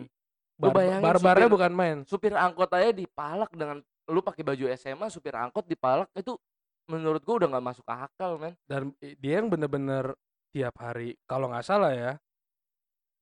Bar 0.55 0.75
barbarnya 1.03 1.49
bukan 1.51 1.73
main. 1.75 1.97
Supir 2.07 2.35
angkot 2.35 2.71
aja 2.75 2.95
dipalak 2.95 3.51
dengan 3.55 3.83
lu 4.07 4.21
pakai 4.21 4.45
baju 4.47 4.65
SMA, 4.77 5.07
supir 5.11 5.35
angkot 5.35 5.67
dipalak 5.67 6.11
itu 6.15 6.37
menurut 6.87 7.25
gua 7.25 7.43
udah 7.43 7.49
nggak 7.57 7.67
masuk 7.75 7.87
akal, 7.89 8.37
men. 8.37 8.55
Dan 8.69 8.93
dia 9.01 9.41
yang 9.43 9.49
bener-bener 9.49 10.15
tiap 10.55 10.79
hari 10.79 11.19
kalau 11.27 11.51
nggak 11.51 11.67
salah 11.67 11.91
ya 11.91 12.13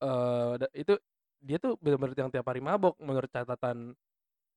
eh 0.04 0.52
da- 0.60 0.74
itu 0.76 0.94
dia 1.40 1.56
tuh 1.56 1.80
bener-bener 1.80 2.12
yang 2.12 2.28
tiap 2.28 2.44
hari 2.44 2.60
mabok 2.60 3.00
menurut 3.00 3.30
catatan 3.32 3.96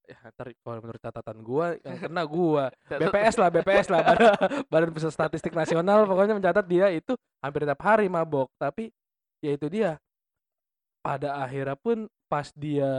ya 0.06 0.18
ntar 0.32 0.54
kalau 0.62 0.80
menurut 0.82 1.02
catatan 1.02 1.38
gua 1.42 1.76
yang 1.82 1.98
kena 1.98 2.24
gua. 2.24 2.70
BPS 3.02 3.36
lah 3.42 3.50
BPS 3.52 3.88
lah. 3.90 4.02
Badan, 4.06 4.30
Badan 4.70 4.92
Pusat 4.94 5.12
Statistik 5.14 5.54
Nasional 5.54 6.06
pokoknya 6.06 6.38
mencatat 6.38 6.66
dia 6.66 6.88
itu 6.94 7.18
hampir 7.42 7.66
tiap 7.66 7.82
hari 7.82 8.06
mabok. 8.08 8.50
Tapi 8.58 8.94
ya 9.42 9.52
itu 9.54 9.66
dia. 9.68 9.98
Pada 11.02 11.38
akhirnya 11.42 11.78
pun 11.78 12.10
pas 12.26 12.50
dia 12.58 12.90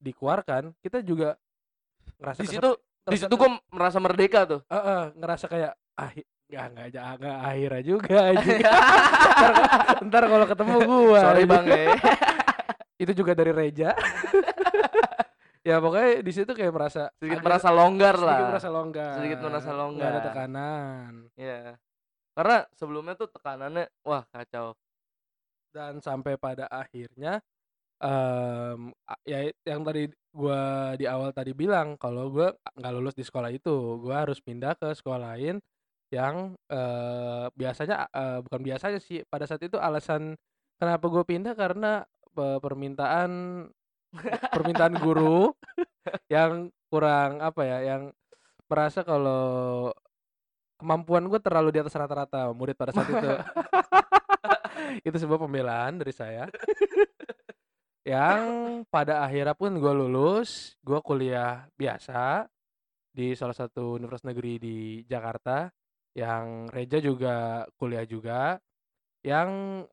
dikeluarkan 0.00 0.76
kita 0.84 1.00
juga 1.00 1.36
ngerasa 2.20 2.40
Di 2.44 2.48
situ 2.48 2.70
di 3.08 3.16
situ 3.16 3.34
gua 3.36 3.56
merasa 3.72 3.96
merdeka 4.00 4.44
tuh. 4.44 4.60
Eh, 4.68 4.76
eh, 4.76 5.02
ngerasa 5.16 5.44
kayak 5.48 5.72
ah 5.96 6.10
nggak 6.50 6.66
nggak 6.74 6.88
ja- 6.90 7.14
nggak 7.14 7.36
akhirnya 7.46 7.82
juga 7.86 8.16
aja 8.34 8.52
ntar, 8.58 9.52
ntar 10.02 10.22
kalau 10.26 10.46
ketemu 10.48 10.76
gua. 10.84 11.20
Sorry 11.22 11.44
aja. 11.44 11.50
Bang 11.50 11.64
ya. 11.68 11.84
itu 13.00 13.12
juga 13.16 13.32
dari 13.32 13.52
Reja 13.56 13.96
ya 15.60 15.76
pokoknya 15.76 16.20
di 16.20 16.32
situ 16.32 16.50
kayak 16.50 16.70
merasa 16.70 17.12
Sedikit 17.14 17.36
agak- 17.36 17.46
merasa 17.46 17.68
longgar 17.70 18.14
sedikit 18.14 18.26
lah. 18.26 18.48
merasa 18.48 18.68
longgar 18.68 19.12
Sedikit 19.14 19.38
merasa 19.40 19.60
nggak 19.60 19.70
ada 19.70 19.82
longgar. 19.82 20.12
tekanan 20.22 21.12
Iya. 21.34 21.60
Karena 22.30 22.56
sebelumnya 22.72 23.14
tuh 23.14 23.28
tekanannya 23.28 23.84
wah 24.02 24.24
kacau. 24.26 24.72
dan 25.70 26.02
sampai 26.02 26.34
pada 26.34 26.66
akhirnya 26.66 27.38
a- 29.06 29.22
ya 29.22 29.38
yang 29.62 29.84
tadi 29.84 30.08
gua 30.30 30.60
di 30.94 31.04
awal 31.04 31.30
tadi 31.30 31.52
bilang 31.52 31.94
kalau 31.94 32.26
gua 32.26 32.50
nggak 32.74 32.92
lulus 32.92 33.14
di 33.14 33.22
sekolah 33.22 33.50
itu 33.50 33.70
gua 33.98 34.24
harus 34.24 34.40
pindah 34.40 34.74
ke 34.74 34.90
sekolah 34.90 35.30
lain 35.30 35.62
yang 36.10 36.56
eh, 36.66 37.46
biasanya 37.52 38.08
eh, 38.08 38.38
bukan 38.40 38.60
biasanya 38.60 38.98
sih 38.98 39.22
pada 39.24 39.44
saat 39.44 39.62
itu 39.62 39.78
alasan 39.78 40.34
kenapa 40.74 41.06
gue 41.06 41.22
pindah 41.22 41.54
karena 41.54 42.02
permintaan 42.34 43.30
permintaan 44.54 44.98
guru 44.98 45.54
yang 46.26 46.68
kurang 46.90 47.38
apa 47.38 47.62
ya 47.62 47.78
yang 47.94 48.02
merasa 48.66 49.02
kalau 49.06 49.90
kemampuan 50.80 51.28
gue 51.28 51.40
terlalu 51.42 51.76
di 51.76 51.78
atas 51.84 51.92
rata-rata 51.92 52.50
murid 52.56 52.78
pada 52.78 52.96
saat 52.96 53.10
itu. 53.10 53.30
Itu 55.06 55.16
sebuah 55.20 55.38
pembelaan 55.44 56.00
dari 56.00 56.14
saya. 56.14 56.48
Yang 58.00 58.42
pada 58.88 59.20
akhirnya 59.20 59.52
pun 59.52 59.76
gue 59.76 59.92
lulus 59.92 60.80
gue 60.80 60.98
kuliah 61.04 61.68
biasa 61.76 62.48
di 63.12 63.36
salah 63.36 63.52
satu 63.52 64.00
universitas 64.00 64.32
negeri 64.32 64.56
di 64.56 64.78
Jakarta. 65.04 65.68
Yang 66.16 66.46
Reja 66.72 66.98
juga 66.98 67.36
kuliah 67.76 68.08
juga. 68.08 68.56
Yang 69.20 69.50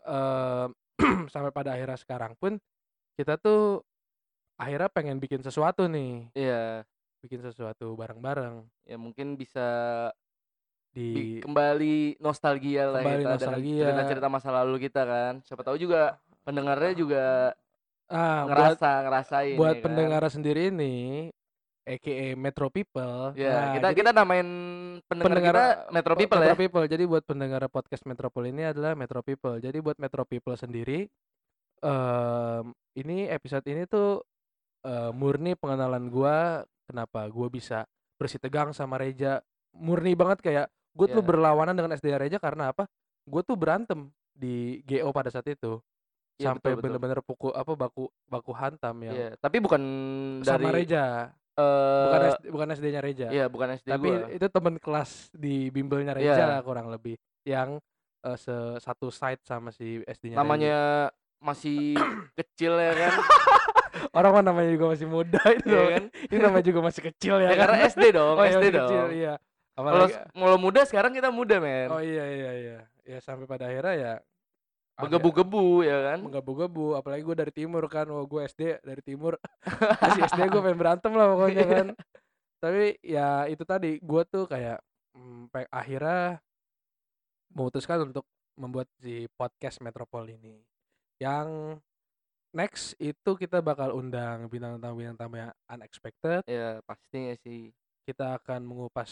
eh, 0.07 0.67
sampai 1.33 1.51
pada 1.51 1.75
akhirnya 1.75 1.99
sekarang 1.99 2.33
pun 2.39 2.55
kita 3.19 3.35
tuh 3.41 3.83
akhirnya 4.57 4.89
pengen 4.89 5.17
bikin 5.17 5.39
sesuatu 5.39 5.85
nih 5.85 6.27
Iya. 6.33 6.81
bikin 7.19 7.41
sesuatu 7.41 7.93
bareng-bareng 7.93 8.65
Ya 8.83 8.97
mungkin 8.97 9.33
bisa 9.33 9.67
di 10.89 11.37
kembali 11.39 12.17
nostalgia 12.17 12.89
lah 12.89 13.01
Kembali 13.01 13.21
kita 13.21 13.33
nostalgia. 13.37 13.69
dengan 13.75 13.93
cerita-cerita 14.01 14.27
masa 14.27 14.49
lalu 14.51 14.75
kita 14.81 15.01
kan. 15.03 15.33
Siapa 15.41 15.61
tahu 15.61 15.77
juga 15.77 16.17
pendengarnya 16.41 16.93
juga 16.93 17.25
ah 18.07 18.43
buat 18.43 18.55
ngerasa 18.79 18.89
ngerasain 19.03 19.55
buat 19.55 19.67
ya 19.69 19.77
kan? 19.77 19.83
pendengar 19.83 20.21
sendiri 20.27 20.71
nih 20.71 21.29
aka 21.83 22.15
Metro 22.33 22.67
People 22.67 23.35
Ya, 23.35 23.51
nah, 23.51 23.67
kita 23.75 23.87
jadi 23.87 23.97
kita 23.99 24.11
namain 24.11 24.47
pendengar, 25.05 25.27
pendengar 25.27 25.53
kita 25.53 25.91
Metro 25.91 26.13
People 26.15 26.39
Metro 26.39 26.49
ya. 26.49 26.57
People. 26.57 26.85
Jadi 26.87 27.03
buat 27.05 27.23
pendengar 27.23 27.61
podcast 27.67 28.03
Metropol 28.03 28.43
ini 28.45 28.63
adalah 28.65 28.91
Metro 28.93 29.19
People. 29.21 29.59
Jadi 29.59 29.77
buat 29.79 29.97
Metro 29.97 30.23
People 30.23 30.55
sendiri 30.55 31.05
em 31.77 32.65
ini 32.95 33.29
episode 33.29 33.61
ini 33.67 33.85
tuh 33.85 34.25
eh, 34.87 35.11
murni 35.11 35.51
pengenalan 35.53 36.07
gua 36.07 36.63
kenapa 36.83 37.27
gua 37.27 37.47
bisa 37.47 37.83
bersih 38.15 38.39
tegang 38.39 38.71
sama 38.71 38.95
Reja. 38.95 39.43
Murni 39.69 40.15
banget 40.15 40.41
kayak 40.41 40.65
gue 40.91 41.07
tuh 41.07 41.21
Iya. 41.21 41.27
berlawanan 41.27 41.75
dengan 41.75 41.93
SD 41.93 42.09
Reja 42.09 42.37
karena 42.37 42.73
apa? 42.73 42.89
Gue 43.23 43.43
tuh 43.43 43.53
berantem 43.53 44.09
di 44.31 44.81
GO 44.81 45.11
pada 45.11 45.29
saat 45.29 45.45
itu. 45.45 45.77
Iya, 46.35 46.49
Sampai 46.49 46.73
bener-bener 46.73 47.21
pukul 47.21 47.49
apa 47.51 47.73
baku 47.73 48.09
baku 48.23 48.51
hantam 48.51 48.97
yang 49.01 49.13
Iya, 49.13 49.29
tapi 49.35 49.57
bukan 49.57 49.81
sama 50.41 50.69
dari 50.69 50.81
Reja. 50.81 51.29
eh, 51.53 52.03
Bukan 52.03 52.21
SD, 52.31 52.43
bukan 52.47 52.67
SD-nya 52.71 53.01
Reja. 53.01 53.27
Iya, 53.27 53.45
bukan 53.47 53.67
SD 53.75 53.87
Tapi 53.87 54.09
gua. 54.09 54.29
itu 54.31 54.47
temen 54.47 54.75
kelas 54.77 55.11
di 55.31 55.55
bimbelnya 55.67 56.13
Reja 56.13 56.33
Iya. 56.35 56.45
lah 56.47 56.61
kurang 56.61 56.89
lebih 56.89 57.13
yang 57.43 57.77
se- 58.33 58.77
satu 58.77 59.07
site 59.07 59.41
sama 59.43 59.69
si 59.69 60.01
SD-nya 60.01 60.41
Reja. 60.57 61.13
Masih 61.39 61.93
kecil 62.39 62.73
ya 62.75 62.93
kan. 62.93 63.13
Orang 64.13 64.31
kan 64.33 64.43
namanya 64.45 64.69
juga 64.69 64.93
masih 64.93 65.05
muda 65.05 65.41
itu. 65.51 65.69
Iya 65.69 65.83
kan? 65.91 66.03
Ini 66.29 66.37
namanya 66.39 66.65
juga 66.65 66.79
masih 66.81 67.01
kecil 67.07 67.35
ya, 67.37 67.45
Ya, 67.45 67.49
kan. 67.53 67.59
karena 67.65 67.77
SD 67.87 68.03
dong, 68.11 68.33
oh, 68.33 68.41
iya, 68.41 68.51
SD 68.53 68.65
dong. 68.67 68.79
kecil, 68.85 69.05
iya. 69.11 69.33
Kalau 69.73 70.05
kalau 70.33 70.57
muda 70.57 70.81
sekarang 70.83 71.11
kita 71.11 71.29
muda, 71.29 71.57
men. 71.57 71.89
Oh 71.89 72.01
iya 72.01 72.25
iya 72.25 72.51
iya. 72.53 72.77
Ya 73.05 73.17
sampai 73.19 73.45
pada 73.45 73.69
akhirnya 73.69 73.93
ya 73.93 74.13
Menggebu-gebu 74.97 75.85
ya 75.85 75.97
kan. 76.03 76.25
menggebu-gebu 76.25 76.97
apalagi 76.97 77.21
gue 77.21 77.37
dari 77.37 77.53
timur 77.53 77.85
kan 77.85 78.09
wah 78.09 78.25
gue 78.25 78.41
SD 78.43 78.81
dari 78.81 78.97
timur 78.99 79.37
masih 80.01 80.25
SD 80.25 80.49
gue 80.49 80.57
pengen 80.57 80.73
berantem 80.75 81.13
lah 81.13 81.29
pokoknya 81.29 81.53
Iya. 81.61 81.69
kan 81.69 81.87
tapi 82.57 82.83
ya 83.05 83.45
itu 83.45 83.61
tadi 83.61 84.01
gue 84.01 84.21
tuh 84.25 84.49
kayak 84.49 84.81
mm, 85.13 85.53
pe- 85.53 85.69
akhirnya 85.69 86.41
memutuskan 87.53 88.09
untuk 88.09 88.25
membuat 88.57 88.89
si 88.97 89.29
podcast 89.31 89.79
Metropol 89.79 90.25
ini 90.27 90.57
yang 91.17 91.79
next 92.53 92.95
itu 92.97 93.37
kita 93.37 93.61
bakal 93.61 93.93
undang 93.97 94.49
bintang 94.49 94.81
tamu 94.81 95.03
bintang 95.03 95.17
tamu 95.17 95.35
yang 95.37 95.51
unexpected. 95.69 96.41
Ya, 96.47 96.81
pastinya 96.85 97.35
sih. 97.41 97.73
kita 98.07 98.39
akan 98.39 98.63
mengupas 98.63 99.11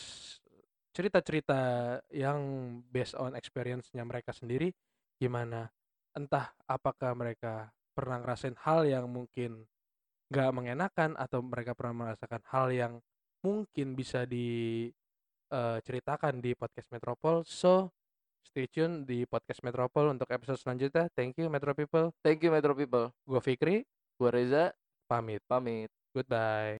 cerita-cerita 0.96 2.00
yang 2.16 2.40
based 2.88 3.12
on 3.20 3.36
experience-nya 3.36 4.08
mereka 4.08 4.32
sendiri. 4.32 4.72
Gimana? 5.20 5.68
Entah 6.16 6.56
apakah 6.64 7.12
mereka 7.12 7.76
pernah 7.92 8.24
ngerasain 8.24 8.56
hal 8.64 8.88
yang 8.88 9.12
mungkin 9.12 9.68
nggak 10.32 10.52
mengenakan 10.56 11.20
atau 11.20 11.44
mereka 11.44 11.76
pernah 11.76 12.08
merasakan 12.08 12.40
hal 12.50 12.72
yang 12.72 13.04
mungkin 13.46 13.94
bisa 13.94 14.26
diceritakan 14.26 16.42
di 16.42 16.58
podcast 16.58 16.90
Metropol 16.90 17.46
so 17.46 17.94
stay 18.46 18.66
tune 18.70 19.04
di 19.06 19.26
podcast 19.26 19.62
Metropol 19.66 20.14
untuk 20.14 20.30
episode 20.30 20.58
selanjutnya. 20.62 21.10
Thank 21.14 21.42
you 21.42 21.50
Metro 21.50 21.74
People. 21.74 22.14
Thank 22.22 22.46
you 22.46 22.54
Metro 22.54 22.74
People. 22.78 23.12
gue 23.26 23.42
Fikri. 23.42 23.78
Gua 24.16 24.32
Reza, 24.32 24.72
pamit. 25.10 25.44
Pamit. 25.46 25.92
goodbye 26.16 26.74